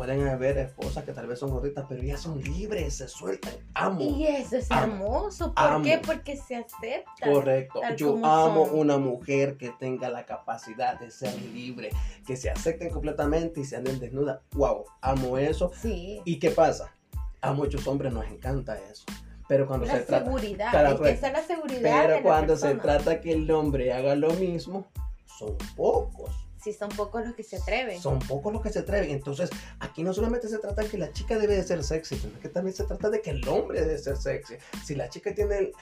[0.00, 3.52] Pueden haber esposas que tal vez son gorditas, pero ellas son libres, se sueltan.
[3.74, 4.00] Amo.
[4.00, 4.82] Y eso es Amo.
[4.94, 5.52] hermoso.
[5.54, 5.84] ¿Por Amo.
[5.84, 5.98] qué?
[6.02, 7.30] Porque se acepta.
[7.30, 7.82] Correcto.
[7.98, 8.78] Yo amo son.
[8.78, 11.90] una mujer que tenga la capacidad de ser libre,
[12.26, 14.40] que se acepten completamente y se anden desnudas.
[14.52, 15.70] Wow, amo eso.
[15.78, 16.22] Sí.
[16.24, 16.94] ¿Y qué pasa?
[17.42, 19.04] A muchos hombres nos encanta eso.
[19.48, 20.70] Pero cuando La se trata, seguridad.
[20.70, 21.80] Claro, es que esa es la seguridad.
[21.82, 24.86] de pero la cuando se trata que el hombre haga lo mismo,
[25.26, 26.49] son pocos.
[26.62, 28.00] Sí, son pocos los que se atreven.
[28.00, 29.10] Son pocos los que se atreven.
[29.10, 32.38] Entonces, aquí no solamente se trata de que la chica debe de ser sexy, sino
[32.38, 34.54] que también se trata de que el hombre debe ser sexy.
[34.84, 35.72] Si la chica tiene,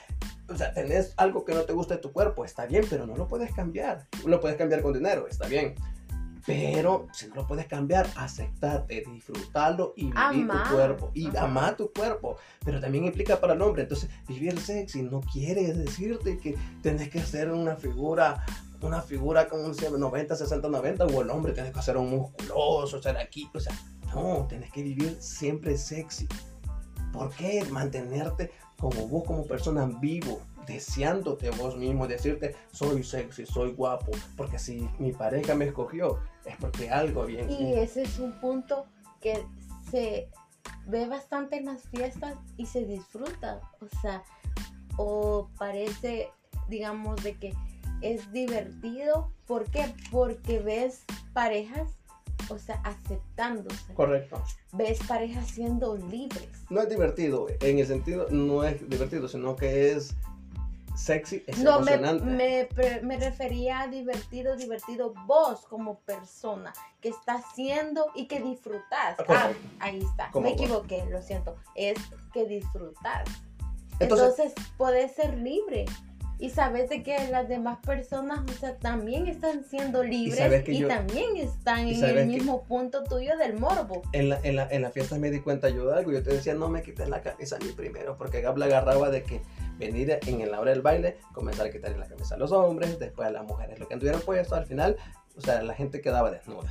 [0.49, 3.17] o sea, tenés algo que no te gusta de tu cuerpo, está bien, pero no
[3.17, 4.07] lo puedes cambiar.
[4.25, 5.75] Lo puedes cambiar con dinero, está bien.
[6.47, 11.11] Pero si no lo puedes cambiar, aceptate, disfrutarlo y vivir tu cuerpo.
[11.13, 11.45] Y Ajá.
[11.45, 12.39] amar tu cuerpo.
[12.65, 13.83] Pero también implica para el hombre.
[13.83, 18.47] Entonces, vivir sexy no quiere decirte que tenés que hacer una figura
[18.81, 23.03] una figura como un 90, 60, 90, o el hombre tiene que ser un musculoso,
[23.03, 23.75] ser aquí, o sea,
[24.15, 26.29] no, tienes que vivir siempre sexy.
[27.13, 33.73] ¿Por qué mantenerte como vos, como persona vivo, deseándote vos mismo, decirte, soy sexy, soy
[33.73, 34.13] guapo?
[34.37, 37.51] Porque si mi pareja me escogió, es porque algo bien.
[37.51, 38.87] Y ese es un punto
[39.21, 39.45] que
[39.91, 40.31] se
[40.87, 43.61] ve bastante en las fiestas y se disfruta.
[43.81, 44.23] O sea,
[44.97, 46.31] o parece,
[46.69, 47.55] digamos, de que
[48.03, 49.33] es divertido.
[49.47, 49.95] ¿Por qué?
[50.11, 51.89] Porque ves parejas,
[52.49, 53.93] o sea, aceptándose.
[53.95, 54.43] Correcto.
[54.73, 56.49] Ves parejas siendo libres.
[56.71, 60.15] No es divertido, en el sentido, no es divertido, sino que es
[60.95, 62.25] sexy, es No, me, emocionante.
[62.25, 69.17] me, me refería a divertido, divertido vos como persona que estás haciendo y que disfrutas.
[69.19, 69.69] Ah, Correcto.
[69.79, 70.27] ahí está.
[70.35, 70.53] Me vos.
[70.53, 71.57] equivoqué, lo siento.
[71.77, 71.99] Es
[72.33, 73.29] que disfrutas.
[74.01, 75.85] Entonces- Entonces, puedes ser libre.
[76.41, 80.87] Y sabes de que las demás personas, o sea, también están siendo libres y, yo-
[80.89, 84.03] también están en el mismo punto tuyo del morbo.
[84.13, 86.13] en la, en, la, en la fiesta me di cuenta yo de algo.
[86.13, 89.43] Yo te decía, no me quites la camisa mí primero, porque Gabla agarraba de que
[89.79, 93.27] venir en la hora del baile, comenzar a quitarle la camisa a los hombres, después
[93.27, 94.97] a las mujeres, lo que anduvieran puesto, al final,
[95.37, 96.71] o sea, la gente quedaba desnuda,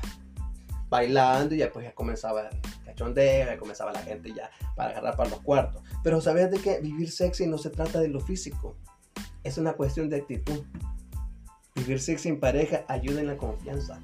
[0.89, 5.15] bailando y ya pues ya comenzaba el cachondeo, ya comenzaba la gente ya para agarrar
[5.17, 5.81] para los cuartos.
[6.03, 8.77] Pero sabes de que vivir sexy no se trata de lo físico,
[9.47, 10.63] es una cuestión de actitud.
[11.75, 13.99] Vivir en pareja ayuda en la confianza.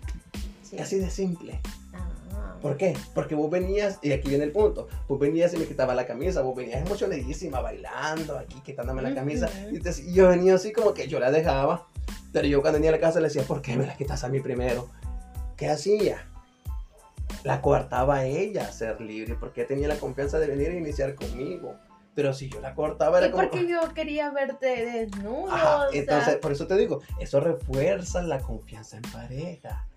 [0.64, 0.78] Sí.
[0.78, 1.60] Así de simple.
[1.94, 2.56] Ah.
[2.62, 2.96] ¿Por qué?
[3.14, 6.42] Porque vos venías, y aquí viene el punto, vos venías y me quitaba la camisa,
[6.42, 10.94] vos venías emocionadísima, bailando aquí, quitándome la camisa, y, te- y yo venía así como
[10.94, 11.88] que yo la dejaba,
[12.32, 14.30] pero yo cuando venía a la casa le decía, ¿por qué me la quitas a
[14.30, 14.88] mí primero?
[15.58, 16.28] ¿Qué hacía?
[17.44, 21.14] la coartaba a ella a ser libre porque tenía la confianza de venir a iniciar
[21.16, 21.76] conmigo.
[22.16, 23.44] Pero si yo la cortaba era Y como...
[23.44, 25.52] porque yo quería verte desnudo.
[25.52, 29.88] Ajá, o sea, entonces, por eso te digo, eso refuerza la confianza en pareja.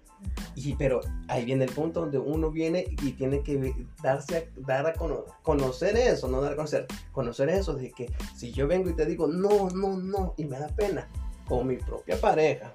[0.55, 4.87] Y pero ahí viene el punto donde uno viene y tiene que darse a, dar
[4.87, 8.89] a cono- conocer eso, no dar a conocer, conocer eso de que si yo vengo
[8.89, 11.07] y te digo no, no, no, y me da pena
[11.47, 12.73] con mi propia pareja,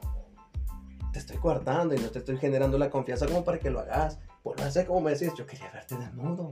[1.12, 4.20] te estoy coartando y no te estoy generando la confianza como para que lo hagas.
[4.44, 6.52] Por no hacer como me decís, yo quería verte desnudo.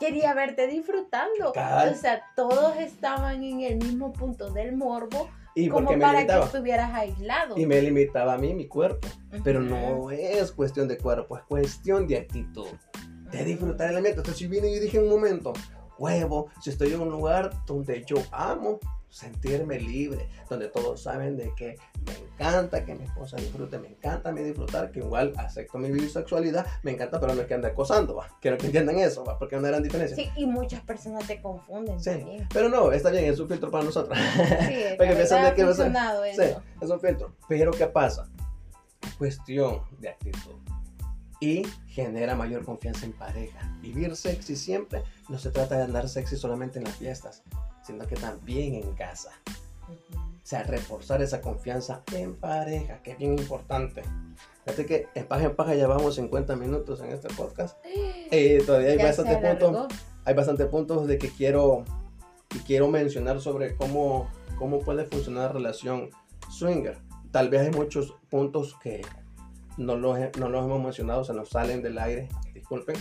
[0.00, 1.50] Quería verte disfrutando.
[1.50, 6.12] O sea, todos estaban en el mismo punto del morbo, Y como porque me para
[6.14, 6.46] que limitaba.
[6.46, 7.58] estuvieras aislado.
[7.58, 9.06] Y me limitaba a mí mi cuerpo.
[9.44, 9.68] Pero Ujú.
[9.68, 12.68] no es cuestión de cuerpo, es cuestión de actitud.
[13.30, 14.20] de disfrutar el ambiente.
[14.20, 15.54] Entonces, si vine y dije un momento,
[15.98, 21.50] huevo, si estoy en un lugar donde yo amo sentirme libre, donde todos saben de
[21.54, 21.76] que
[22.06, 25.90] me encanta que mi esposa disfrute, me encanta a mí disfrutar, que igual acepto mi
[25.90, 28.28] bisexualidad, me encanta, pero no es que ande acosando, va.
[28.40, 30.18] Quiero que entiendan eso, va, porque no eran diferencias.
[30.18, 32.48] Sí, y muchas personas te confunden Sí, también.
[32.52, 34.18] pero no, está bien, es un filtro para nosotros.
[34.68, 36.42] Sí, Porque piensan de que ser- funcionado Sí,
[36.80, 37.32] es un filtro.
[37.48, 38.28] Pero ¿qué pasa?
[39.18, 40.54] Cuestión de actitud.
[41.40, 43.58] Y genera mayor confianza en pareja.
[43.80, 47.42] Vivir sexy siempre no se trata de andar sexy solamente en las fiestas,
[47.84, 49.30] sino que también en casa.
[49.88, 50.31] Ujú.
[50.42, 54.02] O sea, reforzar esa confianza en pareja, que es bien importante.
[54.64, 57.78] Fíjate que en paja en paja ya vamos 50 minutos en este podcast.
[58.34, 59.88] Eh, todavía hay bastantes puntos
[60.24, 61.84] hay bastantes puntos de que quiero
[62.54, 66.10] y quiero mencionar sobre cómo, cómo puede funcionar la relación
[66.50, 66.98] swinger.
[67.30, 69.02] Tal vez hay muchos puntos que
[69.78, 72.96] no los, no los hemos mencionado, se nos salen del aire, disculpen.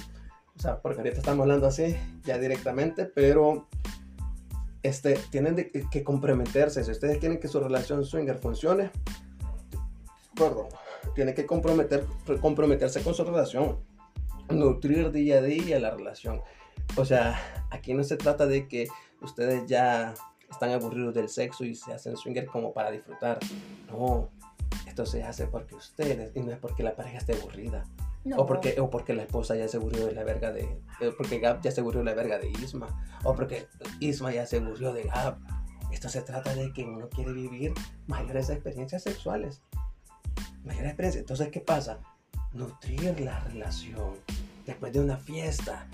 [0.55, 3.67] O sea, porque ahorita estamos hablando así, ya directamente, pero
[4.83, 6.83] este, tienen que comprometerse.
[6.83, 8.91] Si ustedes quieren que su relación swinger funcione,
[10.35, 10.67] perdón,
[11.15, 12.05] tienen que comprometer,
[12.41, 13.79] comprometerse con su relación,
[14.49, 16.41] nutrir día a día la relación.
[16.97, 18.87] O sea, aquí no se trata de que
[19.21, 20.13] ustedes ya
[20.49, 23.39] están aburridos del sexo y se hacen swinger como para disfrutar.
[23.89, 24.29] No,
[24.87, 27.85] esto se hace porque ustedes, y no es porque la pareja esté aburrida.
[28.23, 28.37] No.
[28.37, 30.61] O, porque, o porque la esposa ya se aburrió de la verga de...
[30.99, 32.87] eh, porque Gab ya se aburrió de la verga de Isma.
[33.23, 33.67] O porque
[33.99, 35.39] Isma ya se aburrió de Gab.
[35.91, 37.73] Esto se trata de que uno quiere vivir
[38.07, 39.61] mayores experiencias sexuales.
[40.63, 41.21] Mayores experiencias.
[41.21, 41.99] Entonces, ¿qué pasa?
[42.53, 44.13] Nutrir la relación.
[44.65, 45.87] Después de una fiesta,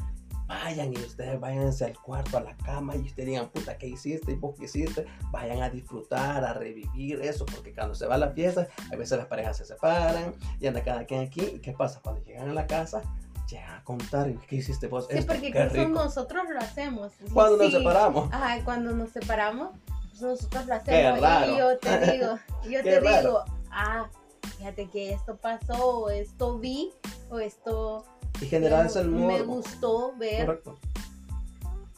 [0.47, 4.31] vayan y ustedes váyanse al cuarto, a la cama y ustedes digan, puta, ¿qué hiciste?
[4.31, 5.05] ¿Y vos qué hiciste?
[5.31, 9.17] Vayan a disfrutar, a revivir eso, porque cuando se va a la fiesta, a veces
[9.17, 11.41] las parejas se separan y anda cada quien aquí.
[11.41, 11.99] ¿Y qué pasa?
[12.01, 13.01] Cuando llegan a la casa,
[13.49, 15.07] llegan a contar, ¿y ¿qué hiciste vos?
[15.09, 15.89] Sí, Esto, porque qué rico.
[15.89, 17.11] nosotros lo hacemos.
[17.33, 18.33] Cuando nos separamos.
[18.33, 19.69] Ajá, cuando nos separamos,
[20.09, 21.21] pues nosotros lo Qué hacemos.
[21.21, 21.51] raro.
[21.53, 23.21] Y yo te digo, yo Qué te raro.
[23.21, 24.09] digo, ah,
[24.57, 26.93] fíjate que esto pasó, o esto vi,
[27.29, 28.05] o esto
[28.41, 29.55] Y generar ese me morbo.
[29.55, 30.77] gustó ver Correcto.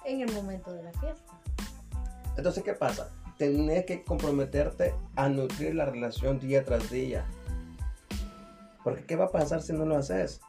[0.05, 1.33] en el momento de la fiesta.
[2.37, 3.09] Entonces, ¿qué pasa?
[3.37, 7.25] Tenés que comprometerte a nutrir la relación día tras día.
[8.83, 10.39] Porque ¿qué va a pasar si no lo haces?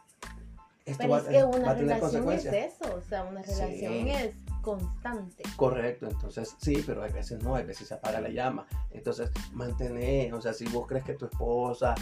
[0.86, 3.42] Esto Pero va, es que va una a tener relación es eso, o sea, una
[3.44, 3.52] Sí.
[3.52, 5.42] relación es constante.
[5.56, 8.66] Correcto, entonces sí, pero hay veces no, hay veces se apaga la llama.
[8.90, 11.94] Entonces, mantener, o sea, si vos crees que tu esposa,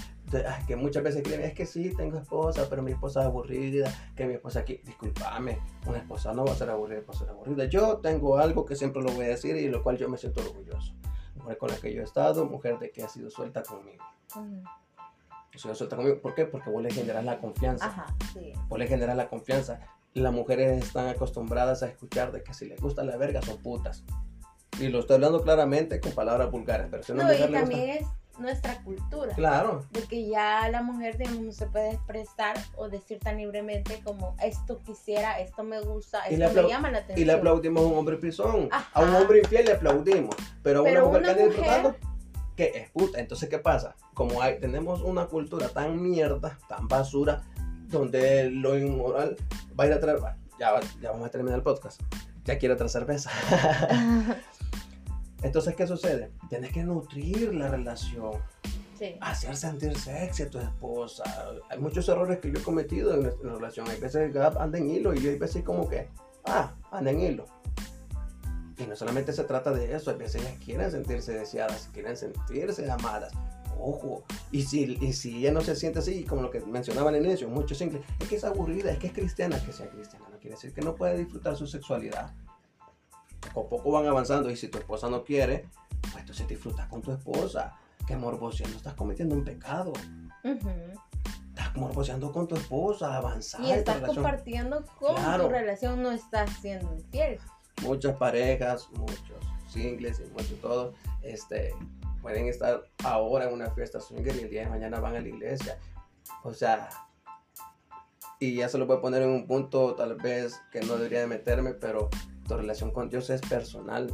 [0.67, 4.27] que muchas veces creen, es que sí, tengo esposa, pero mi esposa es aburrida, que
[4.27, 7.65] mi esposa aquí, discúlpame, una esposa no va a ser aburrida por ser aburrida.
[7.67, 10.41] Yo tengo algo que siempre lo voy a decir y lo cual yo me siento
[10.41, 10.95] orgulloso.
[11.37, 14.05] Mujer con la que yo he estado, mujer de que ha sido suelta conmigo.
[15.55, 16.45] Suelta conmigo, ¿por qué?
[16.45, 17.87] Porque vos le generas la confianza.
[17.87, 18.53] Ajá, sí.
[18.69, 19.81] Vos le generas la confianza.
[20.15, 24.05] Las mujeres están acostumbradas a escuchar de que si les gusta la verga son putas.
[24.81, 27.61] Y lo estoy hablando claramente con palabras vulgares, pero si No, y le gusta...
[27.61, 28.07] también es
[28.39, 29.35] nuestra cultura.
[29.35, 34.01] Claro, de que ya la mujer digamos, no se puede expresar o decir tan libremente
[34.05, 37.27] como esto quisiera, esto me gusta, Y esto me llama la y atención.
[37.27, 38.69] le aplaudimos a un hombre pisón.
[38.71, 38.89] Ajá.
[38.93, 40.37] A un hombre infiel le aplaudimos.
[40.63, 41.97] Pero a una Pero mujer una que mujer- disfrutando,
[42.57, 43.19] que es puta.
[43.19, 43.97] Entonces, ¿qué pasa?
[44.15, 47.43] Como hay, tenemos una cultura tan mierda, tan basura,
[47.89, 49.36] donde lo inmoral
[49.78, 50.18] va a ir a traer...
[50.59, 52.01] Ya, ya vamos a terminar el podcast.
[52.45, 53.30] Ya quiero otra cerveza.
[55.43, 56.32] Entonces, ¿qué sucede?
[56.49, 58.32] Tienes que nutrir la relación,
[58.99, 59.14] sí.
[59.20, 61.22] hacer sentir sexy a tu esposa.
[61.70, 63.89] Hay muchos errores que yo he cometido en nuestra relación.
[63.89, 66.09] Hay veces que anda en hilo y yo hay veces como que,
[66.45, 67.45] ah, anda en hilo.
[68.78, 72.91] Y no solamente se trata de eso, hay veces ellas quieren sentirse deseadas, quieren sentirse
[72.91, 73.32] amadas.
[73.81, 77.16] Ojo, y si, y si ella no se siente así, como lo que mencionaba al
[77.25, 80.39] inicio, muchos simples, es que es aburrida, es que es cristiana, que sea cristiana, no
[80.39, 82.35] quiere decir que no puede disfrutar su sexualidad.
[83.55, 85.64] Poco a poco van avanzando y si tu esposa no quiere,
[86.03, 87.77] pues entonces disfrutas con tu esposa.
[88.07, 89.93] Que morbosia, no estás cometiendo un pecado.
[90.43, 93.61] Estás morboseando con tu esposa, avanzar.
[93.61, 95.45] Y estás compartiendo con Claro.
[95.45, 97.39] tu relación, no estás siendo infiel.
[97.83, 101.75] muchas parejas, muchos singles y muchos todos, este,
[102.29, 105.29] pueden estar ahora en una fiesta swinger y el día de mañana van a la
[105.29, 105.79] iglesia.
[106.43, 106.91] O sea,
[108.39, 111.26] y se lo voy a poner en un punto tal vez que no debería de
[111.26, 112.11] meterme, pero
[112.47, 114.12] tu relación con Dios es personal.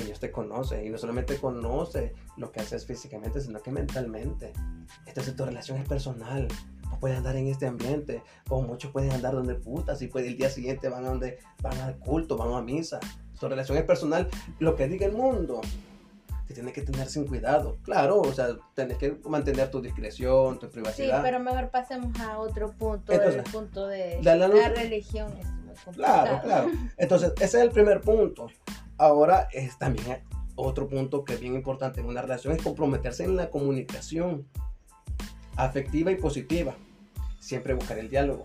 [0.00, 4.52] Y Dios te conoce y no solamente conoce lo que haces físicamente, sino que mentalmente.
[5.06, 6.46] Entonces tu relación es personal.
[6.88, 10.36] Vos puedes andar en este ambiente, o muchos pueden andar donde putas y pues el
[10.36, 13.00] día siguiente van a donde van al culto, van a misa.
[13.40, 14.28] Tu relación es personal.
[14.60, 15.62] Lo que diga el mundo,
[16.52, 17.78] tienes que tener sin cuidado.
[17.82, 21.22] Claro, o sea, tenés que mantener tu discreción, tu Sí, privacidad.
[21.22, 25.32] pero mejor pasemos a otro punto, Entonces, el punto de la- la- la religión.
[25.38, 25.46] Es.
[25.94, 26.70] Claro, claro.
[26.98, 28.48] Entonces, ese es el primer punto.
[28.98, 30.22] Ahora, es también
[30.54, 34.46] otro punto que es bien importante en una relación es comprometerse en la comunicación
[35.56, 36.74] afectiva y positiva.
[37.40, 38.44] Siempre buscar el diálogo.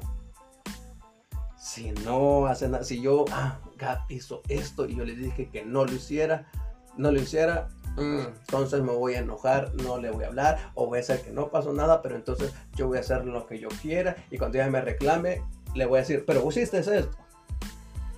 [1.57, 5.65] Si no hace nada, si yo, ah, Gab hizo esto y yo le dije que
[5.65, 6.47] no lo hiciera,
[6.95, 10.87] no lo hiciera, mm, entonces me voy a enojar, no le voy a hablar, o
[10.87, 13.59] voy a hacer que no pasó nada, pero entonces yo voy a hacer lo que
[13.59, 15.43] yo quiera y cuando ella me reclame,
[15.75, 17.17] le voy a decir, pero vos hiciste esto.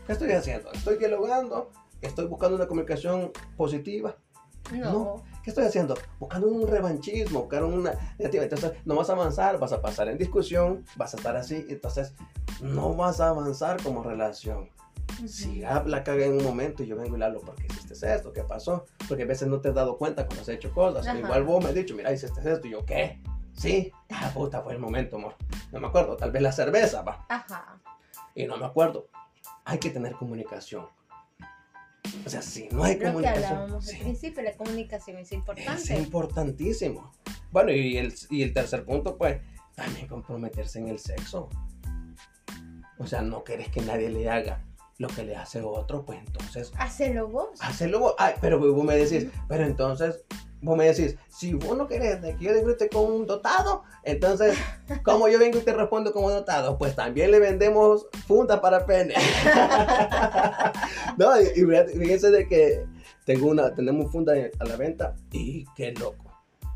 [0.06, 0.72] ¿Qué estoy haciendo?
[0.72, 1.72] Estoy dialogando,
[2.02, 4.16] estoy buscando una comunicación positiva.
[4.72, 4.92] No.
[4.92, 5.24] No.
[5.44, 5.96] ¿Qué estoy haciendo?
[6.20, 8.44] Buscando un revanchismo, buscar una negativa.
[8.44, 12.14] Entonces no vas a avanzar, vas a pasar en discusión, vas a estar así, entonces
[12.62, 14.70] no vas a avanzar como relación.
[15.28, 17.68] Si Gab la caga en un momento y yo vengo y le hablo, ¿por qué
[17.68, 18.32] hiciste esto?
[18.32, 18.86] ¿Qué pasó?
[19.08, 21.06] Porque a veces no te has dado cuenta cuando has hecho cosas.
[21.08, 21.18] Ajá.
[21.20, 22.68] Igual vos me has dicho, mira, hiciste esto.
[22.68, 23.22] Y yo, ¿qué?
[23.54, 23.92] Sí.
[24.10, 25.36] Ah, puta, fue el momento, amor.
[25.72, 26.16] No me acuerdo.
[26.16, 27.26] Tal vez la cerveza, va.
[27.30, 27.80] Ajá.
[28.36, 29.10] Y no me acuerdo.
[29.66, 30.88] Hay que tener comunicación.
[32.26, 33.46] O sea, si no hay Lo que comunicación.
[33.46, 35.72] hablábamos al sí, principio, la comunicación es importante.
[35.82, 37.12] es importantísimo.
[37.52, 39.42] Bueno, y el, y el tercer punto, pues,
[39.76, 41.50] también comprometerse en el sexo.
[42.98, 44.64] O sea, no querés que nadie le haga
[45.00, 47.58] lo que le hace otro, pues entonces, Hacelo vos.
[47.62, 48.16] hacelo vos.
[48.18, 50.26] Ay, pero vos me decís, pero entonces,
[50.62, 54.58] vos me decís, si vos no querés de que yo disfrute con un dotado, entonces,
[55.04, 59.16] como yo vengo y te respondo como dotado, pues también le vendemos fundas para pene.
[61.18, 62.86] no, y, y fíjense de que
[63.26, 66.26] tengo una, tenemos funda a la venta y qué loco.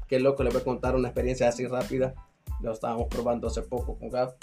[0.08, 2.14] Qué loco, les voy a contar una experiencia así rápida.
[2.62, 4.36] Lo estábamos probando hace poco con Gab.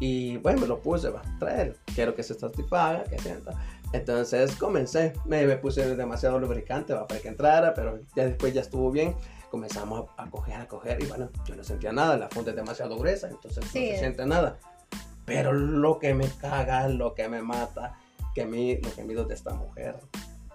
[0.00, 1.76] Y bueno, me lo puse, va, traer.
[1.94, 3.52] Quiero que se satisfaga, que sienta.
[3.92, 8.60] Entonces comencé, me, me puse demasiado lubricante va, para que entrara, pero ya después ya
[8.60, 9.14] estuvo bien.
[9.50, 12.56] Comenzamos a, a coger, a coger y bueno, yo no sentía nada, la funda es
[12.56, 14.00] demasiado gruesa, entonces Sí, no se es.
[14.00, 14.58] siente nada.
[15.24, 17.98] Pero lo que me caga, lo que me mata,
[18.34, 19.96] que a mí, lo que mido de esta mujer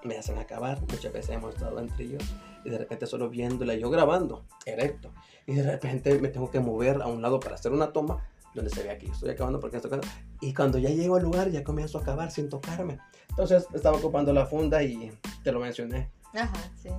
[0.04, 0.80] me hacen acabar.
[0.82, 2.18] Muchas veces hemos estado en trío
[2.64, 5.12] y de repente solo viéndola, yo grabando, erecto,
[5.46, 8.70] y de repente me tengo que mover a un lado para hacer una toma donde
[8.70, 10.08] se ve aquí, estoy acabando porque estoy acabando.
[10.42, 13.00] Y cuando ya llego al lugar ya comienzo a acabar sin tocarme.
[13.30, 15.12] Entonces estaba ocupando la funda y
[15.44, 16.12] te lo mencioné.
[16.34, 16.90] Ajá, sí.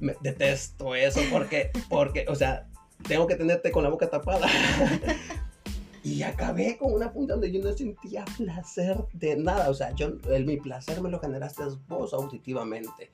[0.00, 2.68] Me, detesto eso porque, porque, o sea,
[3.06, 4.46] tengo que tenerte con la boca tapada.
[6.04, 9.70] Y acabé con una punta donde yo no sentía placer de nada.
[9.70, 13.12] O sea, yo, el, mi placer me lo generaste vos auditivamente.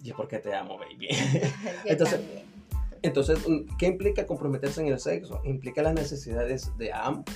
[0.00, 1.08] Y es porque te amo, baby.
[1.10, 1.48] Yo
[1.86, 2.57] Entonces, también.
[3.02, 3.38] Entonces,
[3.78, 5.40] ¿qué implica comprometerse en el sexo?
[5.44, 7.34] Implica las necesidades de ambos.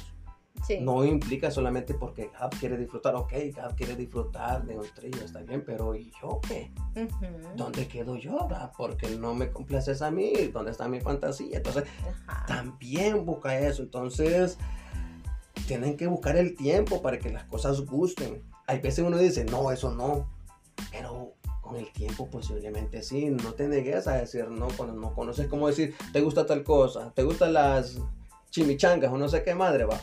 [0.66, 0.78] Sí.
[0.80, 3.16] No implica solamente porque Gab quiere disfrutar.
[3.16, 6.70] Ok, Gab quiere disfrutar de un trío, está bien, pero ¿y yo qué?
[7.56, 8.46] ¿Dónde quedo yo?
[8.48, 8.72] Gab?
[8.76, 10.32] Porque no me complaces a mí.
[10.52, 11.56] ¿Dónde está mi fantasía?
[11.56, 11.84] Entonces,
[12.26, 12.46] Ajá.
[12.46, 13.82] también busca eso.
[13.82, 14.56] Entonces,
[15.66, 18.42] tienen que buscar el tiempo para que las cosas gusten.
[18.66, 20.28] Hay veces uno dice, no, eso no.
[21.72, 23.30] Con el tiempo posiblemente sí.
[23.30, 27.12] No te negues a decir no cuando no conoces cómo decir, te gusta tal cosa,
[27.14, 27.98] te gustan las
[28.50, 29.98] chimichangas o no sé qué madre va.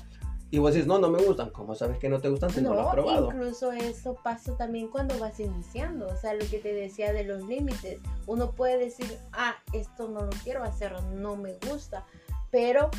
[0.51, 1.51] Y vos decís, no, no me gustan.
[1.51, 3.27] ¿Cómo sabes que no te gustan si no, lo has No, probado?
[3.27, 7.43] incluso eso pasa también cuando vas iniciando, o sea, lo que te decía de los
[7.43, 7.99] límites.
[8.25, 12.03] Uno puede decir, ah, esto no lo quiero hacer, no me gusta,
[12.49, 12.89] pero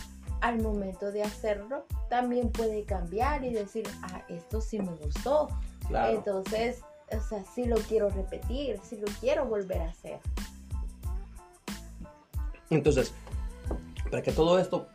[0.43, 5.49] al momento de hacerlo también puede cambiar y decir, ah, esto sí me gustó.
[5.89, 6.19] Claro.
[6.19, 6.83] Entonces,
[7.17, 10.21] o sea, sí lo quiero repetir, sí lo quiero volver a hacer.
[12.71, 13.13] Entonces,
[14.11, 14.89] para que todo esto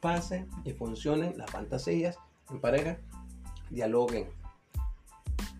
[0.00, 2.18] pase y funcione, las fantasías
[2.50, 2.98] en pareja,
[3.70, 4.28] dialoguen.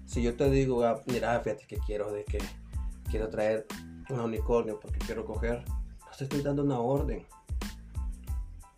[0.07, 2.39] Si yo te digo, ah, mira, fíjate que quiero de que
[3.11, 3.67] quiero traer
[4.09, 7.27] un unicornio porque quiero coger, no estoy dando una orden.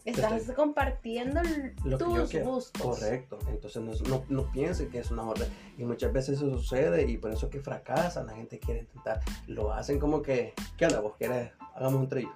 [0.05, 1.41] Estás compartiendo
[1.85, 2.51] Lo que tus quiero.
[2.53, 2.83] gustos.
[2.83, 3.39] Correcto.
[3.49, 5.49] Entonces no, no, no piensen que es una orden.
[5.77, 8.27] Y muchas veces eso sucede y por eso es que fracasan.
[8.27, 9.21] La gente quiere intentar.
[9.47, 11.01] Lo hacen como que, ¿qué onda?
[11.01, 11.53] ¿Vos querés?
[11.75, 12.33] Hagamos un trillo.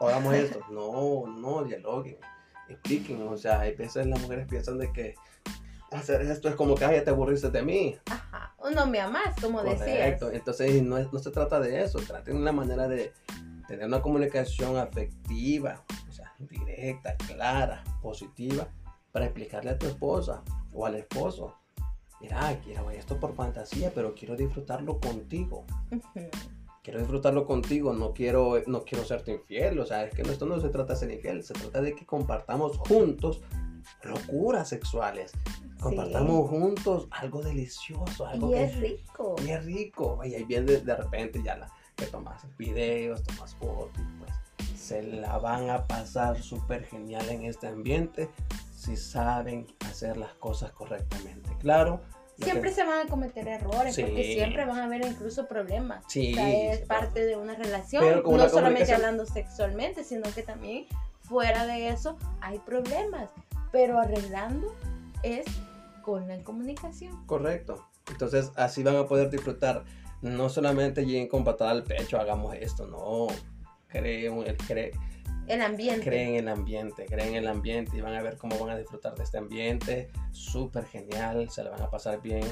[0.00, 0.60] o hagamos esto.
[0.70, 2.18] No, no, dialoguen,
[2.68, 3.22] expliquen.
[3.28, 5.14] O sea, hay veces las mujeres piensan de que
[5.90, 7.96] hacer esto es como que ya te aburriste de mí.
[8.10, 10.30] Ajá, no me amas, como Correcto.
[10.30, 13.12] Entonces no, no se trata de eso, traten una manera de
[13.68, 15.82] tener una comunicación afectiva,
[16.38, 18.68] directa, clara, positiva,
[19.12, 21.54] para explicarle a tu esposa o al esposo,
[22.20, 25.64] mira, quiero esto por fantasía, pero quiero disfrutarlo contigo.
[26.82, 30.60] Quiero disfrutarlo contigo, no quiero, no quiero serte infiel, o sea, es que esto no
[30.60, 33.42] se trata de ser infiel, se trata de que compartamos juntos
[34.02, 35.32] locuras sexuales.
[35.80, 39.36] Compartamos juntos algo delicioso, algo y es rico.
[39.44, 40.20] Y es rico.
[40.24, 44.32] Y ahí viene de, repente ya la, que tomas videos, tomas fotos, pues
[44.76, 48.30] se la van a pasar súper genial en este ambiente
[48.76, 51.50] si saben hacer las cosas correctamente.
[51.60, 52.00] Claro.
[52.38, 56.04] Siempre se van a cometer errores, porque siempre van a haber incluso problemas.
[56.06, 60.86] Sí, o sea, es parte de una relación, no solamente hablando sexualmente, sino que también
[61.22, 63.30] fuera de eso hay problemas
[63.76, 64.74] pero arreglando
[65.22, 65.44] es
[66.02, 67.26] con la comunicación.
[67.26, 67.86] Correcto.
[68.08, 69.84] Entonces así van a poder disfrutar.
[70.22, 73.26] No solamente lleguen con patada al pecho, hagamos esto, no.
[73.98, 74.92] Creen, creen,
[75.48, 76.04] el ambiente.
[76.04, 79.24] Creen el ambiente, creen el ambiente y van a ver cómo van a disfrutar de
[79.24, 80.08] este ambiente.
[80.32, 82.44] Súper genial, se la van a pasar bien.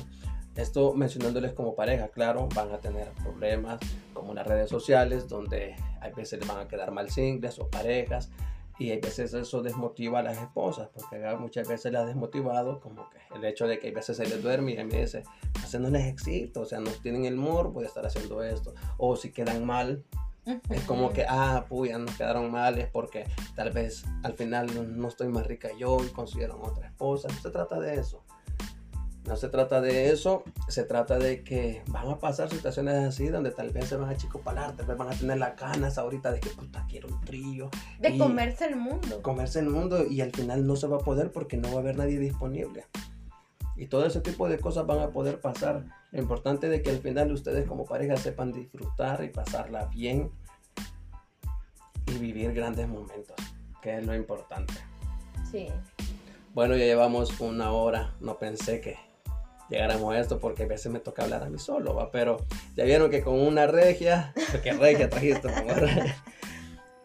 [0.57, 3.81] Esto mencionándoles como pareja, claro, van a tener problemas
[4.13, 7.69] como en las redes sociales, donde a veces les van a quedar mal singles o
[7.69, 8.31] parejas,
[8.79, 13.11] y a veces eso desmotiva a las esposas, porque muchas veces las ha desmotivado, como
[13.11, 15.25] que el hecho de que a veces se les duerme y a veces
[15.81, 19.33] no les éxito, o sea, no tienen el morbo de estar haciendo esto, o si
[19.33, 20.05] quedan mal,
[20.47, 23.25] es como que, ah, puya, nos quedaron mal, es porque
[23.55, 27.51] tal vez al final no, estoy más rica yo y consiguieron otra esposa, no se
[27.51, 28.23] trata de eso.
[29.27, 33.53] No se trata de eso, se trata de que van a pasar situaciones así donde
[33.53, 36.41] tal vez se van a chicopalar, tal vez van a tener las ganas ahorita de
[36.41, 37.71] que puta quiero un trillo.
[38.01, 39.23] De comerse el mundo.
[39.23, 41.79] Comerse el mundo y al final no se va a poder porque no va a
[41.79, 42.85] haber nadie disponible.
[43.77, 45.85] Y todo ese tipo de cosas van a poder pasar.
[46.15, 50.31] Lo importante es que al final ustedes como pareja sepan disfrutar y pasarla bien
[52.07, 53.35] y vivir grandes momentos,
[53.83, 54.75] que es lo importante.
[55.51, 55.67] Sí.
[56.55, 58.15] Bueno, ya llevamos una hora.
[58.21, 58.97] No pensé que
[59.69, 62.13] llegáramos a esto porque a veces me toca hablar a mí solo, ¿va?
[62.13, 62.37] Pero
[62.77, 65.49] ya vieron que con una regia, que regia trajiste,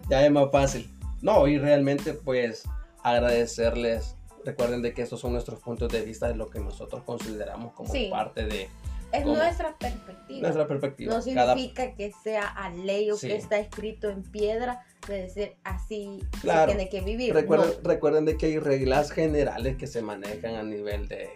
[0.07, 0.87] ya es más fácil.
[1.23, 2.63] No, y realmente pues
[3.01, 4.15] agradecerles.
[4.45, 7.91] Recuerden de que estos son nuestros puntos de vista de lo que nosotros consideramos como
[8.11, 8.69] parte de...
[9.11, 10.41] Es nuestra perspectiva.
[10.41, 11.13] Nuestra perspectiva.
[11.13, 16.19] No significa que sea a ley o que está escrito en piedra, de decir así
[16.41, 17.33] se tiene que vivir.
[17.33, 21.29] Recuerden, recuerden de que hay reglas generales que se manejan a nivel de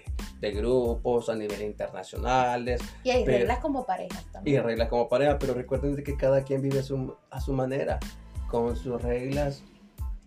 [0.43, 2.81] de grupos a nivel internacionales.
[3.05, 4.57] Y hay reglas como parejas también.
[4.57, 7.97] Y reglas como pareja, pero recuerden que cada quien vive a su, a su manera,
[8.49, 9.63] con sus reglas,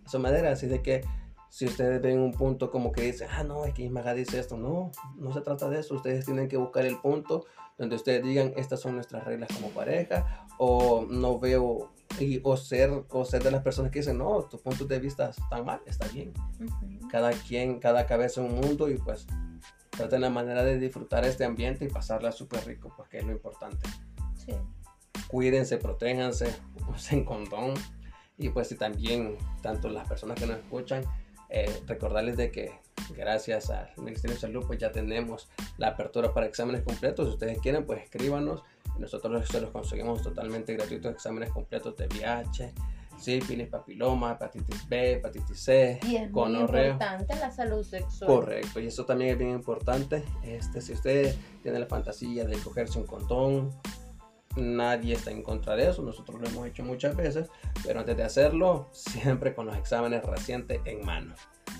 [0.05, 0.51] a su manera.
[0.51, 1.05] Así de que
[1.49, 4.57] si ustedes ven un punto como que dicen, ah, no, es que Ismaga dice esto,
[4.57, 5.95] no, no se trata de eso.
[5.95, 7.45] Ustedes tienen que buscar el punto
[7.77, 13.05] donde ustedes digan, estas son nuestras reglas como pareja, o no veo, y, o, ser,
[13.09, 16.07] o ser de las personas que dicen, no, tus puntos de vista están mal, está
[16.07, 16.33] bien.
[17.11, 19.27] Cada quien, cada cabeza un mundo y pues
[19.91, 23.87] traten la manera de disfrutar este ambiente y pasarla súper rico, porque es lo importante.
[24.35, 24.53] Sí.
[25.27, 26.55] Cuídense, protéjanse,
[26.95, 27.75] usen condón.
[28.39, 31.03] Y pues si también, tanto las personas que nos escuchan,
[31.49, 32.71] eh, recordarles de que
[33.15, 37.27] gracias al Ministerio de Salud pues ya tenemos la apertura para exámenes completos.
[37.27, 38.63] Si ustedes quieren pues escríbanos.
[38.97, 42.73] Nosotros se los conseguimos totalmente gratuitos, exámenes completos de VIH,
[43.19, 48.27] sífilis, papiloma, hepatitis B, hepatitis C, y es muy importante la salud sexual.
[48.27, 50.23] Correcto, y eso también es bien importante.
[50.43, 53.71] Este, si usted tiene la fantasía de cogerse un condón,
[54.57, 57.49] nadie está en contra de eso, nosotros lo hemos hecho muchas veces,
[57.85, 61.33] pero antes de hacerlo, siempre con los exámenes recientes en mano.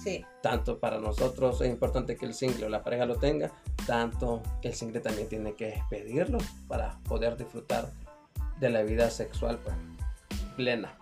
[0.03, 0.23] Sí.
[0.41, 3.51] Tanto para nosotros es importante que el single o la pareja lo tenga,
[3.85, 7.91] tanto el single también tiene que pedirlo para poder disfrutar
[8.59, 9.75] de la vida sexual pues,
[10.55, 10.97] plena.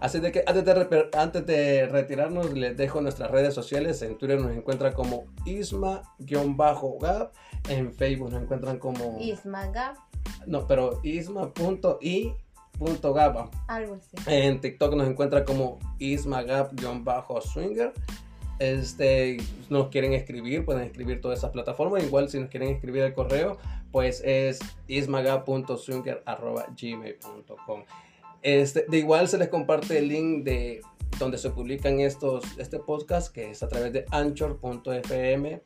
[0.00, 4.00] Así de que antes de, antes de retirarnos, les dejo nuestras redes sociales.
[4.02, 7.32] En Twitter nos encuentran como Isma-Gab.
[7.68, 9.96] En Facebook nos encuentran como Isma-Gab.
[10.46, 12.30] No, pero isma.i.gab.
[13.66, 14.16] Algo así.
[14.26, 17.92] En TikTok nos encuentran como Ismagab-Swinger.
[18.58, 19.36] Este,
[19.70, 22.02] nos quieren escribir, pueden escribir todas esas plataformas.
[22.02, 23.56] Igual si nos quieren escribir el correo,
[23.92, 27.84] pues es ismagab.swinger.gmail.com.
[28.42, 30.80] Este, de igual se les comparte el link de
[31.18, 35.62] donde se publican estos, este podcast, que es a través de anchor.fm,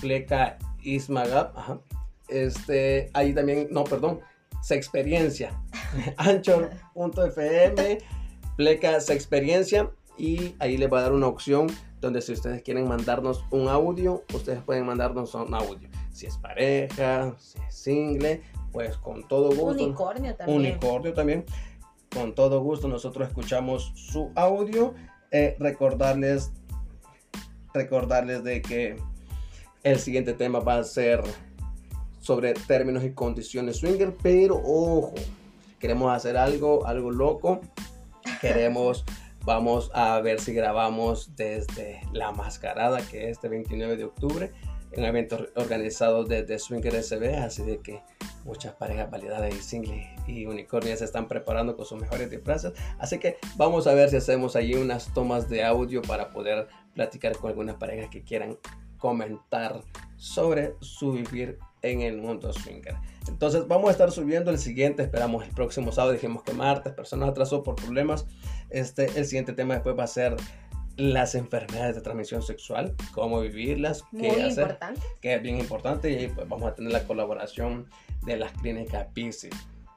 [0.00, 1.56] pleca ismagap,
[2.28, 4.20] Este, ahí también, no, perdón,
[4.62, 5.58] se experiencia,
[6.16, 7.98] anchor.fm,
[8.56, 11.68] Pleca su experiencia y ahí les va a dar una opción
[12.00, 15.88] donde si ustedes quieren mandarnos un audio, ustedes pueden mandarnos un audio.
[16.12, 19.84] Si es pareja, si es single, pues con todo gusto.
[19.84, 20.58] Unicornio también.
[20.58, 21.44] Unicornio también.
[22.12, 24.94] Con todo gusto nosotros escuchamos su audio.
[25.30, 26.52] Eh, recordarles,
[27.74, 28.96] recordarles de que
[29.82, 31.22] el siguiente tema va a ser
[32.20, 35.14] sobre términos y condiciones swinger, pero ojo,
[35.78, 37.60] queremos hacer algo, algo loco.
[38.40, 39.04] Queremos
[39.48, 44.52] Vamos a ver si grabamos desde La Mascarada, que es este 29 de octubre,
[44.94, 48.02] un evento organizado desde Swinger SB, así de que
[48.44, 52.74] muchas parejas validadas y singles y unicornias se están preparando con sus mejores disfraces.
[52.98, 57.34] Así que vamos a ver si hacemos allí unas tomas de audio para poder platicar
[57.38, 58.58] con algunas parejas que quieran
[58.98, 59.80] comentar
[60.16, 62.96] sobre su vivir en el mundo swinger.
[63.28, 67.28] Entonces vamos a estar subiendo el siguiente, esperamos el próximo sábado, dijimos que martes, personas
[67.28, 68.26] atrasó por problemas.
[68.70, 70.36] Este, el siguiente tema después va a ser
[70.96, 75.00] las enfermedades de transmisión sexual, cómo vivirlas, qué Muy hacer, importante.
[75.20, 77.88] que es bien importante y pues vamos a tener la colaboración
[78.26, 79.50] de las clínicas Pixie,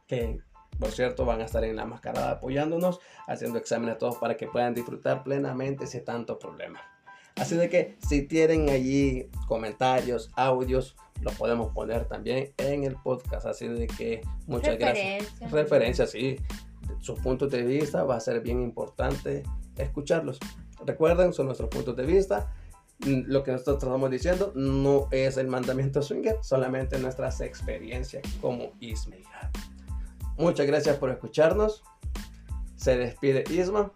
[0.08, 0.40] que
[0.80, 4.76] por cierto van a estar en la mascarada apoyándonos, haciendo exámenes todos para que puedan
[4.76, 6.82] disfrutar plenamente sin tanto problema.
[7.36, 13.46] Así de que si tienen allí comentarios, audios, lo podemos poner también en el podcast.
[13.46, 15.40] Así de que muchas gracias.
[15.52, 16.38] Referencias, sí.
[17.00, 19.44] Sus puntos de vista va a ser bien importante
[19.78, 20.40] escucharlos.
[20.86, 22.54] Recuerden, son nuestros puntos de vista.
[23.06, 29.16] Lo que nosotros estamos diciendo no es el mandamiento swinger, solamente nuestras experiencias como Isma.
[30.38, 31.84] Muchas gracias por escucharnos.
[32.76, 33.92] Se despide Isma.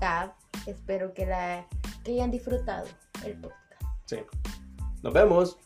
[0.00, 0.34] Gab,
[0.70, 1.66] espero que, la,
[2.04, 2.86] que hayan disfrutado
[3.24, 3.82] el podcast.
[4.06, 4.18] Sí.
[5.02, 5.58] Nos vemos.